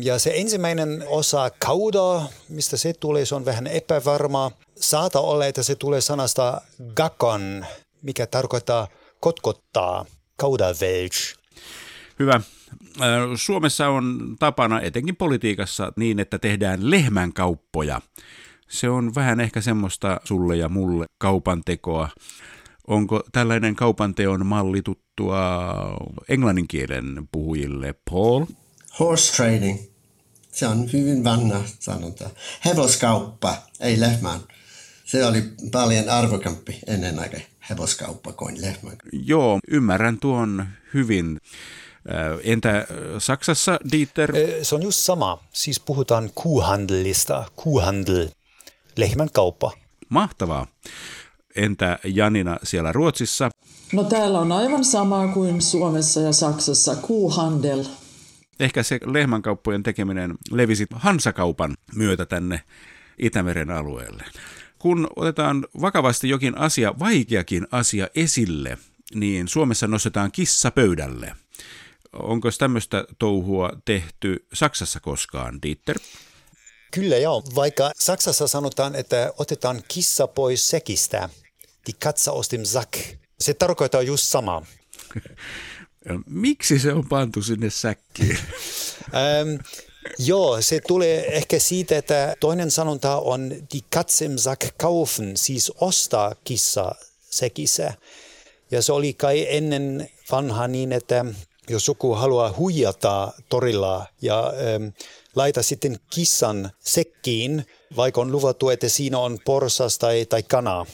Ja 0.03 0.19
se 0.19 0.33
ensimmäinen 0.35 1.05
osa 1.07 1.51
kauda, 1.59 2.23
mistä 2.49 2.77
se 2.77 2.93
tulee, 2.93 3.25
se 3.25 3.35
on 3.35 3.45
vähän 3.45 3.67
epävarma. 3.67 4.51
Saata 4.77 5.21
olla, 5.21 5.47
että 5.47 5.63
se 5.63 5.75
tulee 5.75 6.01
sanasta 6.01 6.61
gakon, 6.95 7.67
mikä 8.03 8.27
tarkoittaa 8.27 8.89
kotkottaa, 9.21 10.05
kaudavelch. 10.37 11.37
Hyvä. 12.19 12.41
Suomessa 13.37 13.89
on 13.89 14.37
tapana 14.39 14.81
etenkin 14.81 15.17
politiikassa 15.17 15.93
niin, 15.97 16.21
että 16.21 16.39
tehdään 16.39 16.91
lehmänkauppoja. 16.91 18.01
Se 18.69 18.89
on 18.89 19.15
vähän 19.15 19.41
ehkä 19.41 19.61
semmoista 19.61 20.21
sulle 20.25 20.57
ja 20.57 20.69
mulle 20.69 21.07
kaupantekoa. 21.19 22.09
Onko 22.87 23.23
tällainen 23.33 23.77
kaupanteon 23.77 24.47
malli 24.47 24.83
tuttua 24.83 25.39
englanninkielen 26.29 27.29
puhujille, 27.33 27.95
Paul? 28.11 28.45
Horse 29.01 29.33
trading. 29.37 29.79
Se 30.53 30.67
on 30.67 30.93
hyvin 30.93 31.25
vanha 31.25 31.61
sanonta. 31.79 32.31
Hevoskauppa, 32.65 33.57
ei 33.81 34.01
lehmän. 34.01 34.41
Se 35.05 35.27
oli 35.27 35.43
paljon 35.73 36.09
arvokampi 36.09 36.79
ennen 36.87 37.19
aika 37.19 37.37
hevoskauppa 37.71 38.33
kuin 38.33 38.63
lehmän. 38.63 38.97
Joo, 39.13 39.59
ymmärrän 39.69 40.19
tuon 40.19 40.67
hyvin. 40.95 41.41
Entä 42.43 42.87
Saksassa, 43.19 43.79
Dieter? 43.93 44.33
Se 44.63 44.75
on 44.75 44.83
just 44.83 44.99
sama. 44.99 45.45
Siis 45.53 45.81
puhutaan 45.81 46.31
kuuhandelista, 46.35 47.45
kuuhandel, 47.57 48.29
lehmän 48.97 49.29
kauppa. 49.33 49.73
Mahtavaa. 50.09 50.67
Entä 51.57 51.99
Janina 52.05 52.59
siellä 52.63 52.93
Ruotsissa? 52.93 53.51
No 53.93 54.05
täällä 54.05 54.39
on 54.39 54.53
aivan 54.53 54.85
sama 54.85 55.29
kuin 55.29 55.63
Suomessa 55.63 56.21
ja 56.21 56.33
Saksassa, 56.33 56.97
kuuhandel. 56.97 57.85
Ehkä 58.61 58.83
se 58.83 59.01
lehmänkauppojen 59.05 59.83
tekeminen 59.83 60.35
levisi 60.51 60.87
Hansakaupan 60.93 61.77
myötä 61.95 62.27
tänne 62.27 62.61
Itämeren 63.19 63.71
alueelle. 63.71 64.25
Kun 64.79 65.09
otetaan 65.17 65.67
vakavasti 65.81 66.29
jokin 66.29 66.59
asia, 66.59 66.99
vaikeakin 66.99 67.67
asia 67.71 68.09
esille, 68.15 68.79
niin 69.15 69.49
Suomessa 69.49 69.87
nostetaan 69.87 70.33
kissa 70.33 70.71
pöydälle– 70.71 71.33
Onko 72.13 72.49
tämmöistä 72.59 73.05
touhua 73.19 73.71
tehty 73.85 74.47
Saksassa 74.53 75.01
koskaan, 75.01 75.63
Dieter? 75.63 75.99
Kyllä 76.91 77.17
joo, 77.17 77.43
vaikka 77.55 77.91
Saksassa 77.99 78.49
sanotaan, 78.49 78.95
että 78.95 79.33
otetaan 79.39 79.83
kissa 79.89 80.27
pois 80.27 80.71
sekistä, 80.71 81.29
die 81.87 81.95
Katze 82.03 82.31
aus 82.31 82.51
dem 82.51 82.65
Sack. 82.65 82.93
Se 83.41 83.55
tarkoittaa 83.55 84.03
just 84.03 84.25
sama. 84.25 84.63
Miksi 86.27 86.79
se 86.79 86.93
on 86.93 87.09
pantu 87.09 87.43
sinne 87.43 87.71
säkkiin? 87.71 88.39
ähm, 89.15 89.61
joo, 90.19 90.63
se 90.63 90.81
tulee 90.81 91.37
ehkä 91.37 91.59
siitä, 91.59 91.99
että 91.99 92.35
toinen 92.41 92.71
sanonta 92.71 93.17
on 93.17 93.51
die 93.51 93.81
Katze 93.91 94.25
im 94.25 94.39
Sack 94.39 94.65
kaufen, 94.77 95.37
siis 95.37 95.73
ostaa 95.81 96.35
kissa 96.45 96.95
sekissä. 97.31 97.95
Ja 98.71 98.83
se 98.83 98.93
oli 98.93 99.13
kai 99.13 99.47
ennen 99.49 100.11
vanha 100.31 100.69
niin, 100.69 100.93
että 100.93 101.25
jos 101.69 101.89
joku 101.89 102.15
haluaa 102.15 102.55
huijata 102.57 103.33
torilla 103.49 104.07
ja 104.23 104.53
ähm, 104.75 104.85
laita 105.37 105.63
sitten 105.63 105.99
kissan 106.11 106.71
sekkiin, 106.79 107.67
vaikka 107.97 108.21
on 108.21 108.33
luvattu, 108.33 108.69
että 108.69 108.89
siinä 108.89 109.19
on 109.19 109.39
porsas 109.45 109.99
tai, 109.99 110.27
tai 110.27 110.43
kana. 110.43 110.87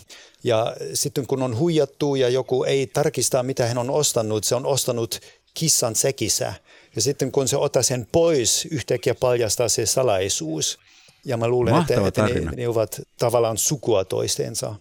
Ja 0.44 0.77
sitten 0.94 1.27
kun 1.27 1.42
on 1.42 1.59
huijattu 1.59 2.14
ja 2.14 2.29
joku 2.29 2.64
ei 2.64 2.87
tarkista, 2.87 3.42
mitä 3.42 3.66
hän 3.66 3.79
on 3.79 3.90
ostanut, 3.90 4.44
se 4.44 4.55
on 4.55 4.66
ostanut 4.66 5.20
kissan 5.55 5.94
sekissä. 5.94 6.55
Ja 6.97 7.03
sitten 7.03 7.33
kun 7.33 7.49
se 7.49 7.57
ottaa 7.57 7.83
sen 7.83 8.07
pois, 8.12 8.68
yhtäkkiä 8.70 9.14
paljastaa 9.14 9.68
se 9.68 9.87
salaisuus. 9.87 10.79
Ja 11.25 11.37
mä 11.37 11.49
luulen, 11.49 11.75
että, 11.75 12.07
että 12.07 12.27
ne, 12.27 12.40
ne 12.57 12.68
ovat 12.68 13.01
tavallaan 13.18 13.59
sukua 13.59 14.05
toistensa. 14.05 14.75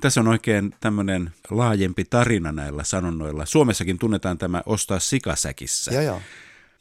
Tässä 0.00 0.20
on 0.20 0.28
oikein 0.28 0.74
tämmöinen 0.80 1.30
laajempi 1.50 2.04
tarina 2.04 2.52
näillä 2.52 2.84
sanonnoilla. 2.84 3.46
Suomessakin 3.46 3.98
tunnetaan 3.98 4.38
tämä 4.38 4.62
ostaa 4.66 4.98
sikasäkissä. 5.00 5.94
Ja, 5.94 6.02
ja. 6.02 6.20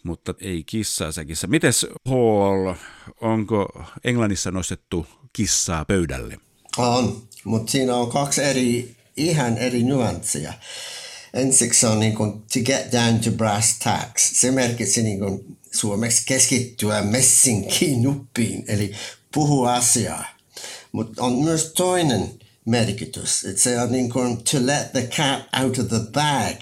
Mutta 0.04 0.34
ei 0.42 0.64
kissaa 0.64 1.12
säkissä. 1.12 1.48
Mites 1.48 1.86
Paul, 2.04 2.74
onko 3.22 3.86
Englannissa 4.04 4.52
nostettu 4.52 5.08
kissaa 5.34 5.86
pöydälle? 5.86 6.38
On, 6.78 7.28
mutta 7.44 7.72
siinä 7.72 7.96
on 7.96 8.12
kaksi 8.12 8.44
eri, 8.44 8.96
ihan 9.18 9.58
eri 9.58 9.84
nyanssia. 9.84 10.54
Ensiksi 11.34 11.86
on 11.86 12.00
niin 12.00 12.16
kuin, 12.16 12.32
to 12.32 12.60
get 12.66 12.92
down 12.92 13.20
to 13.20 13.32
brass 13.32 13.80
tacks. 13.80 14.42
Se 14.42 14.52
merkitsi 14.52 15.04
niin 15.04 15.20
kuin, 15.20 15.58
suomeksi 15.72 16.24
keskittyä 16.26 17.02
messinkiin 17.02 18.04
nuppiin, 18.04 18.64
eli 18.68 18.92
puhua 19.34 19.74
asiaa. 19.74 20.26
Mutta 20.92 21.24
on 21.24 21.34
myös 21.34 21.74
toinen 21.78 22.40
merkitys. 22.66 23.46
Että 23.46 23.62
se 23.62 23.82
on 23.82 23.92
niin 23.92 24.12
kuin 24.12 24.38
to 24.38 24.58
let 24.66 24.92
the 24.92 25.08
cat 25.08 25.64
out 25.64 25.78
of 25.78 25.88
the 25.88 26.00
bag, 26.12 26.56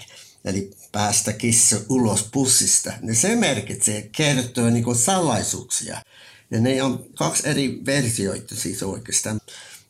eli 0.44 0.70
päästä 0.92 1.32
kissa 1.32 1.76
ulos 1.88 2.28
pussista. 2.32 2.92
Niin 3.02 3.16
se 3.16 3.36
merkitsee, 3.36 4.08
kertoo 4.16 4.70
niin 4.70 4.84
kuin 4.84 4.96
salaisuuksia. 4.96 6.02
Ja 6.50 6.60
ne 6.60 6.82
on 6.82 7.06
kaksi 7.14 7.48
eri 7.48 7.80
versioita 7.86 8.54
siis 8.56 8.82
oikeastaan. 8.82 9.40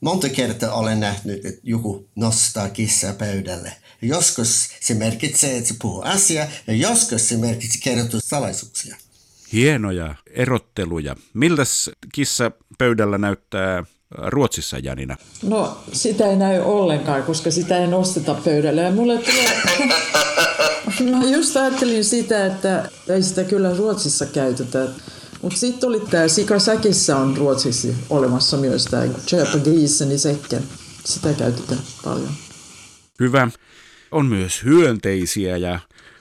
Monta 0.01 0.29
kertaa 0.29 0.73
olen 0.73 1.01
nähnyt, 1.01 1.45
että 1.45 1.61
joku 1.63 2.09
nostaa 2.17 2.69
kissaa 2.69 3.13
pöydälle. 3.13 3.73
Joskus 4.03 4.69
se 4.81 4.95
merkitsee, 4.95 5.57
että 5.57 5.69
se 5.69 5.75
puhuu 5.83 6.03
asiaa, 6.03 6.47
ja 6.67 6.75
joskus 6.75 7.29
se 7.29 7.37
merkitsee 7.37 7.95
kertoa 7.95 8.21
salaisuuksia. 8.25 8.97
Hienoja 9.53 10.15
erotteluja. 10.31 11.17
Miltäs 11.35 11.91
kissa 12.13 12.53
pöydällä 12.79 13.19
näyttää 13.19 13.85
Ruotsissa, 14.11 14.79
Janina? 14.79 15.17
No, 15.43 15.79
sitä 15.93 16.27
ei 16.31 16.37
näy 16.37 16.61
ollenkaan, 16.61 17.23
koska 17.23 17.51
sitä 17.51 17.79
ei 17.79 17.87
nosteta 17.87 18.35
pöydälle. 18.35 18.83
Ja 18.83 18.91
mulle 18.91 19.19
tulee... 19.19 19.63
Mä 21.05 21.25
just 21.25 21.57
ajattelin 21.57 22.05
sitä, 22.05 22.47
että 22.47 22.89
ei 23.09 23.23
sitä 23.23 23.45
kyllä 23.45 23.77
Ruotsissa 23.77 24.27
käytetä. 24.27 24.89
Mutta 25.43 25.59
sitten 25.59 25.89
oli 25.89 26.01
tämä 26.01 26.29
sikasäkissä 26.29 27.17
on 27.17 27.37
Ruotsissa 27.37 27.89
olemassa 28.11 28.57
myös 28.57 28.85
tämä 28.85 29.03
grisen 29.65 30.13
i 30.13 30.19
säcken. 30.19 30.63
Sitä 31.05 31.33
käytetään 31.33 31.81
paljon. 32.05 32.33
Hyvä. 33.21 33.49
On 34.11 34.27
myös 34.27 34.65
hyönteisiä 34.65 35.57
ja 35.57 35.81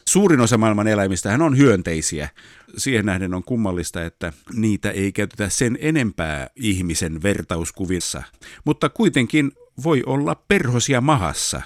suurin 0.10 0.40
osa 0.40 0.58
maailman 0.58 0.88
eläimistä 0.88 1.38
on 1.42 1.58
hyönteisiä. 1.58 2.30
Siihen 2.78 3.06
nähden 3.06 3.34
on 3.34 3.44
kummallista, 3.44 4.06
että 4.06 4.34
niitä 4.54 4.92
ei 4.92 5.12
käytetä 5.12 5.50
sen 5.50 5.78
enempää 5.82 6.50
ihmisen 6.56 7.24
vertauskuvissa. 7.24 8.24
Mutta 8.66 8.90
kuitenkin 8.90 9.52
voi 9.84 10.04
olla 10.06 10.36
perhosia 10.48 11.02
mahassa. 11.02 11.62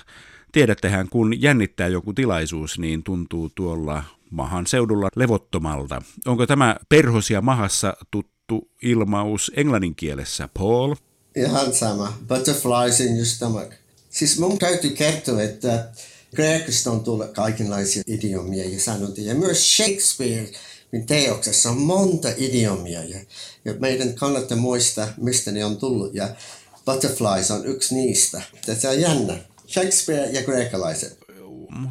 Tiedättehän, 0.51 1.09
kun 1.09 1.41
jännittää 1.41 1.87
joku 1.87 2.13
tilaisuus, 2.13 2.79
niin 2.79 3.03
tuntuu 3.03 3.51
tuolla 3.55 4.03
mahan 4.29 4.67
seudulla 4.67 5.09
levottomalta. 5.15 6.01
Onko 6.25 6.47
tämä 6.47 6.75
perhosia 6.89 7.41
mahassa 7.41 7.93
tuttu 8.11 8.71
ilmaus 8.83 9.51
englannin 9.55 9.95
kielessä, 9.95 10.49
Paul? 10.53 10.95
Ihan 11.35 11.73
sama. 11.73 12.17
Butterflies 12.27 12.99
in 12.99 13.15
your 13.15 13.25
stomach. 13.25 13.73
Siis 14.09 14.39
mun 14.39 14.59
täytyy 14.59 14.89
kertoa, 14.89 15.41
että 15.41 15.91
Kreikasta 16.35 16.91
on 16.91 17.03
tullut 17.03 17.31
kaikenlaisia 17.31 18.03
idiomia 18.07 18.69
ja 18.69 18.79
sanontoja. 18.79 19.27
Ja 19.27 19.35
myös 19.35 19.77
Shakespeare 19.77 20.49
teoksessa 21.07 21.69
on 21.69 21.77
monta 21.77 22.27
idiomia. 22.37 23.03
Ja, 23.03 23.19
ja 23.65 23.73
meidän 23.79 24.13
kannattaa 24.13 24.57
muistaa, 24.57 25.07
mistä 25.17 25.51
ne 25.51 25.65
on 25.65 25.77
tullut. 25.77 26.15
Ja 26.15 26.29
butterflies 26.85 27.51
on 27.51 27.65
yksi 27.65 27.95
niistä. 27.95 28.41
Tämä 28.65 28.93
on 28.93 29.01
jännä. 29.01 29.50
Shakespeare 29.73 30.31
ja 30.31 30.43
kreikkalaiset. 30.43 31.17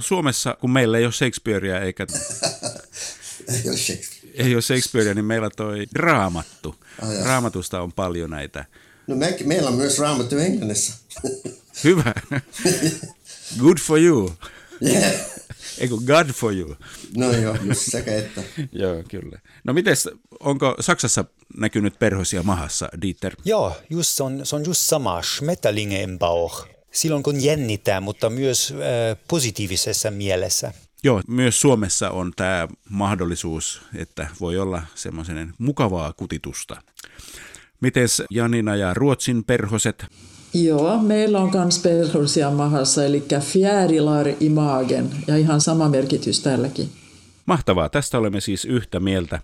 Suomessa, 0.00 0.56
kun 0.60 0.70
meillä 0.70 0.98
ei 0.98 1.04
ole 1.04 1.12
Shakespearea 1.12 1.80
eikä... 1.80 2.06
ei 3.54 3.68
ole 3.68 3.76
Shakespeare. 3.76 4.20
Ei 4.34 4.54
ole 4.54 4.62
Shakespearea, 4.62 5.14
niin 5.14 5.24
meillä 5.24 5.50
toi 5.50 5.86
raamattu. 5.94 6.74
Oh, 7.02 7.24
Raamatusta 7.24 7.80
on 7.80 7.92
paljon 7.92 8.30
näitä. 8.30 8.64
No 9.06 9.16
me, 9.16 9.36
meillä 9.44 9.68
on 9.68 9.76
myös 9.76 9.98
raamattu 9.98 10.38
englannissa. 10.38 10.94
Hyvä. 11.84 12.14
Good 13.58 13.78
for 13.78 13.98
you. 13.98 14.32
Yeah. 14.86 15.12
Eikö 15.78 15.94
God 16.06 16.32
for 16.32 16.54
you? 16.54 16.76
No 17.16 17.32
joo, 17.32 17.56
just 17.64 17.90
sekä 17.90 18.14
että. 18.14 18.42
joo, 18.72 19.02
kyllä. 19.08 19.38
No 19.64 19.72
mites, 19.72 20.08
onko 20.40 20.76
Saksassa 20.80 21.24
näkynyt 21.56 21.98
perhosia 21.98 22.42
mahassa, 22.42 22.88
Dieter? 23.02 23.36
Joo, 23.44 23.76
just, 23.90 24.10
se, 24.10 24.22
on, 24.22 24.40
se 24.46 24.56
on 24.56 24.64
just 24.66 24.80
sama, 24.80 25.22
Schmetterlinge 25.22 26.02
im 26.02 26.18
Bauch. 26.18 26.66
Silloin 26.92 27.22
kun 27.22 27.42
jännittää, 27.44 28.00
mutta 28.00 28.30
myös 28.30 28.72
äh, 28.72 29.18
positiivisessa 29.28 30.10
mielessä. 30.10 30.72
Joo, 31.02 31.22
myös 31.28 31.60
Suomessa 31.60 32.10
on 32.10 32.32
tämä 32.36 32.68
mahdollisuus, 32.88 33.82
että 33.94 34.28
voi 34.40 34.58
olla 34.58 34.82
semmoisen 34.94 35.54
mukavaa 35.58 36.12
kutitusta. 36.12 36.82
Mites 37.80 38.22
Janina 38.30 38.76
ja 38.76 38.94
Ruotsin 38.94 39.44
perhoset? 39.44 40.04
Joo, 40.54 40.98
meillä 40.98 41.40
on 41.40 41.50
myös 41.54 41.78
perhosia 41.78 42.50
mahassa, 42.50 43.04
eli 43.04 43.24
fjärilar 43.40 44.28
i 44.40 44.48
magen, 44.48 45.10
ja 45.26 45.36
ihan 45.36 45.60
sama 45.60 45.88
merkitys 45.88 46.40
tälläkin. 46.40 46.90
Mahtavaa, 47.46 47.88
tästä 47.88 48.18
olemme 48.18 48.40
siis 48.40 48.64
yhtä 48.64 49.00
mieltä. 49.00 49.40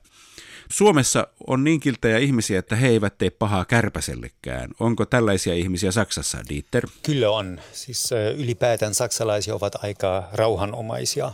Suomessa 0.71 1.27
on 1.47 1.65
niin 1.65 1.81
kilttejä 1.81 2.19
ihmisiä, 2.19 2.59
että 2.59 2.77
he 2.77 2.89
eivät 2.89 3.19
tee 3.19 3.31
pahaa 3.31 3.65
kärpäsellekään. 3.65 4.71
Onko 4.81 5.07
tällaisia 5.07 5.55
ihmisiä 5.55 5.93
Saksassa, 5.93 6.39
Dieter? 6.49 6.87
Kyllä 7.03 7.31
on. 7.31 7.61
Siis 7.73 8.11
ylipäätään 8.37 8.95
saksalaisia 8.95 9.55
ovat 9.55 9.85
aika 9.85 10.29
rauhanomaisia. 10.33 11.33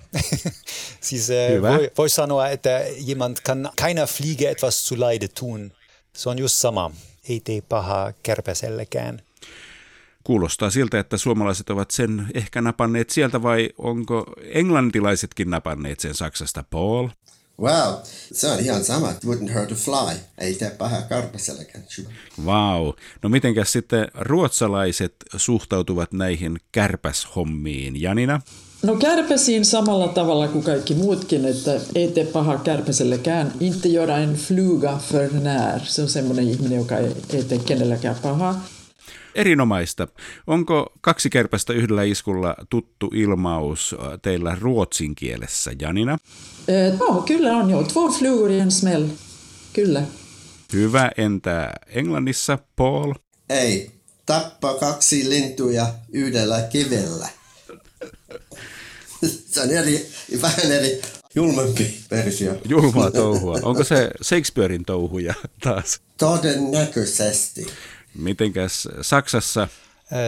siis 1.00 1.28
voi, 1.62 1.90
voi 1.98 2.08
sanoa, 2.08 2.48
että 2.48 2.80
jemand 3.06 3.36
kan 3.42 3.70
keiner 3.76 4.06
Fliege 4.06 4.50
etwas 4.50 4.88
zu 4.88 5.00
leide 5.00 5.28
tun. 5.28 5.72
Se 6.12 6.28
on 6.28 6.38
just 6.38 6.54
sama. 6.54 6.90
Ei 7.28 7.40
tee 7.40 7.60
pahaa 7.60 8.12
kärpäsellekään. 8.22 9.22
Kuulostaa 10.24 10.70
siltä, 10.70 10.98
että 10.98 11.16
suomalaiset 11.16 11.70
ovat 11.70 11.90
sen 11.90 12.26
ehkä 12.34 12.60
napanneet 12.60 13.10
sieltä 13.10 13.42
vai 13.42 13.70
onko 13.78 14.26
englantilaisetkin 14.42 15.50
napanneet 15.50 16.00
sen 16.00 16.14
Saksasta, 16.14 16.64
Paul? 16.70 17.08
Wow, 17.60 17.94
se 18.32 18.50
on 18.50 18.60
ihan 18.60 18.84
sama. 18.84 19.12
Wouldn't 19.26 19.58
hurt 19.58 19.72
a 19.72 19.74
fly. 19.74 20.16
Ei 20.38 20.54
tee 20.54 20.70
pahaa 20.70 21.02
karpaselläkään. 21.02 21.84
Wow. 22.44 22.88
No 23.22 23.28
mitenkäs 23.28 23.72
sitten 23.72 24.08
ruotsalaiset 24.14 25.14
suhtautuvat 25.36 26.12
näihin 26.12 26.58
kärpäshommiin, 26.72 28.02
Janina? 28.02 28.40
No 28.82 28.96
kärpäsiin 28.96 29.64
samalla 29.64 30.08
tavalla 30.08 30.48
kuin 30.48 30.64
kaikki 30.64 30.94
muutkin, 30.94 31.44
että 31.44 31.80
ei 31.94 32.08
tee 32.08 32.24
paha 32.24 32.58
kärpäsellekään. 32.58 33.52
Inte 33.60 33.88
göra 33.88 34.18
en 34.18 34.34
fluga 34.34 34.98
för 34.98 35.30
när. 35.32 35.80
Se 35.84 36.02
on 36.02 36.08
semmoinen 36.08 36.48
ihminen, 36.48 36.78
joka 36.78 36.98
ei, 36.98 37.12
ei 37.30 37.44
tee 37.44 37.58
kenelläkään 37.58 38.16
pahaa. 38.22 38.64
Erinomaista. 39.34 40.08
Onko 40.46 40.92
kaksi 41.00 41.30
kärpästä 41.30 41.72
yhdellä 41.72 42.02
iskulla 42.02 42.54
tuttu 42.70 43.10
ilmaus 43.14 43.94
teillä 44.22 44.56
ruotsin 44.60 45.14
kielessä, 45.14 45.72
Janina? 45.80 46.18
No, 46.98 47.22
kyllä 47.22 47.52
on 47.52 47.70
jo. 47.70 47.82
Två 47.82 48.12
flugor 48.12 48.50
i 48.50 48.58
en 48.58 48.70
smäll. 48.70 49.06
Kyllä. 49.72 50.02
Hyvä. 50.72 51.10
Entä 51.16 51.72
Englannissa, 51.86 52.58
Paul? 52.76 53.14
Ei. 53.48 53.90
Tappa 54.26 54.74
kaksi 54.74 55.30
lintuja 55.30 55.86
yhdellä 56.12 56.62
kivellä. 56.62 57.28
Se 59.46 59.60
on 59.60 59.70
eri, 59.70 60.06
vähän 60.42 60.72
eri 60.72 61.00
julmempi 61.34 62.00
versio. 62.10 62.54
Julmaa 62.68 63.10
touhua. 63.10 63.58
Onko 63.62 63.84
se 63.84 64.10
Shakespearein 64.22 64.84
touhuja 64.84 65.34
taas? 65.62 66.00
Todennäköisesti. 66.18 67.66
Mitenkäs 68.14 68.88
Saksassa? 69.00 69.68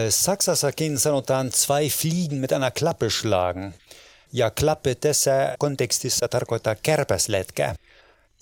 Saksassakin 0.09 0.99
sanotaan 0.99 1.51
zwei 1.51 1.89
Fliegen 1.89 2.37
mit 2.37 2.51
einer 2.51 2.71
Klappe 2.71 3.09
schlagen. 3.09 3.73
Ja 4.33 4.51
klappe 4.51 4.95
tässä 4.95 5.55
kontekstissa 5.59 6.27
tarkoittaa 6.27 6.75
kärpäsletkää. 6.75 7.75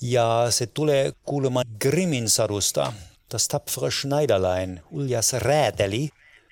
Ja 0.01 0.47
se 0.49 0.65
tulee 0.65 1.13
kuulemaan 1.23 1.65
Grimmin 1.79 2.29
sadusta. 2.29 2.93
Das 3.33 3.47
tapfere 3.47 3.91
Schneiderlein, 3.91 4.81
uljas 4.91 5.33
rääteli, 5.33 6.09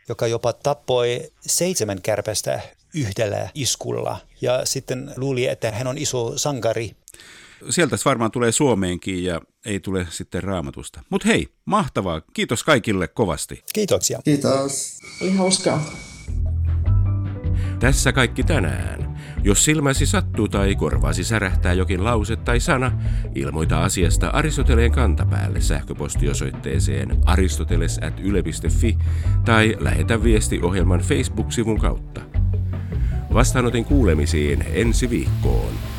joka 0.10 0.27
jopa 0.27 0.54
tappoi 0.54 1.32
seitsemän 1.47 2.01
kärpästä 2.01 2.62
yhdellä 2.93 3.49
iskulla. 3.54 4.17
Ja 4.41 4.65
sitten 4.65 5.13
luuli, 5.17 5.47
että 5.47 5.71
hän 5.71 5.88
on 5.88 5.97
iso 5.97 6.38
sankari 6.38 6.95
sieltä 7.69 7.97
varmaan 8.06 8.32
tulee 8.32 8.52
Suomeenkin 8.52 9.24
ja 9.24 9.41
ei 9.65 9.80
tule 9.80 10.08
sitten 10.10 10.43
raamatusta. 10.43 11.02
Mutta 11.10 11.28
hei, 11.28 11.47
mahtavaa. 11.65 12.21
Kiitos 12.34 12.63
kaikille 12.63 13.08
kovasti. 13.08 13.63
Kiitoksia. 13.74 14.19
Kiitos. 14.24 15.00
Oli 15.21 15.32
hauskaa. 15.32 15.86
Tässä 17.80 18.12
kaikki 18.12 18.43
tänään. 18.43 19.12
Jos 19.43 19.65
silmäsi 19.65 20.06
sattuu 20.06 20.47
tai 20.47 20.76
korvaasi 20.76 21.24
särähtää 21.24 21.74
jokin 21.74 22.04
lause 22.04 22.36
tai 22.36 22.60
sana, 22.60 22.91
ilmoita 23.36 23.84
asiasta 23.84 24.28
Aristoteleen 24.28 24.91
kantapäälle 24.91 25.62
sähköpostiosoitteeseen 25.62 27.17
aristoteles.yle.fi 27.26 28.97
tai 29.45 29.78
lähetä 29.80 30.24
viesti 30.24 30.60
ohjelman 30.62 31.00
Facebook-sivun 31.00 31.80
kautta. 31.80 32.21
Vastaanotin 33.34 33.86
kuulemisiin 33.86 34.65
ensi 34.74 35.10
viikkoon. 35.10 35.90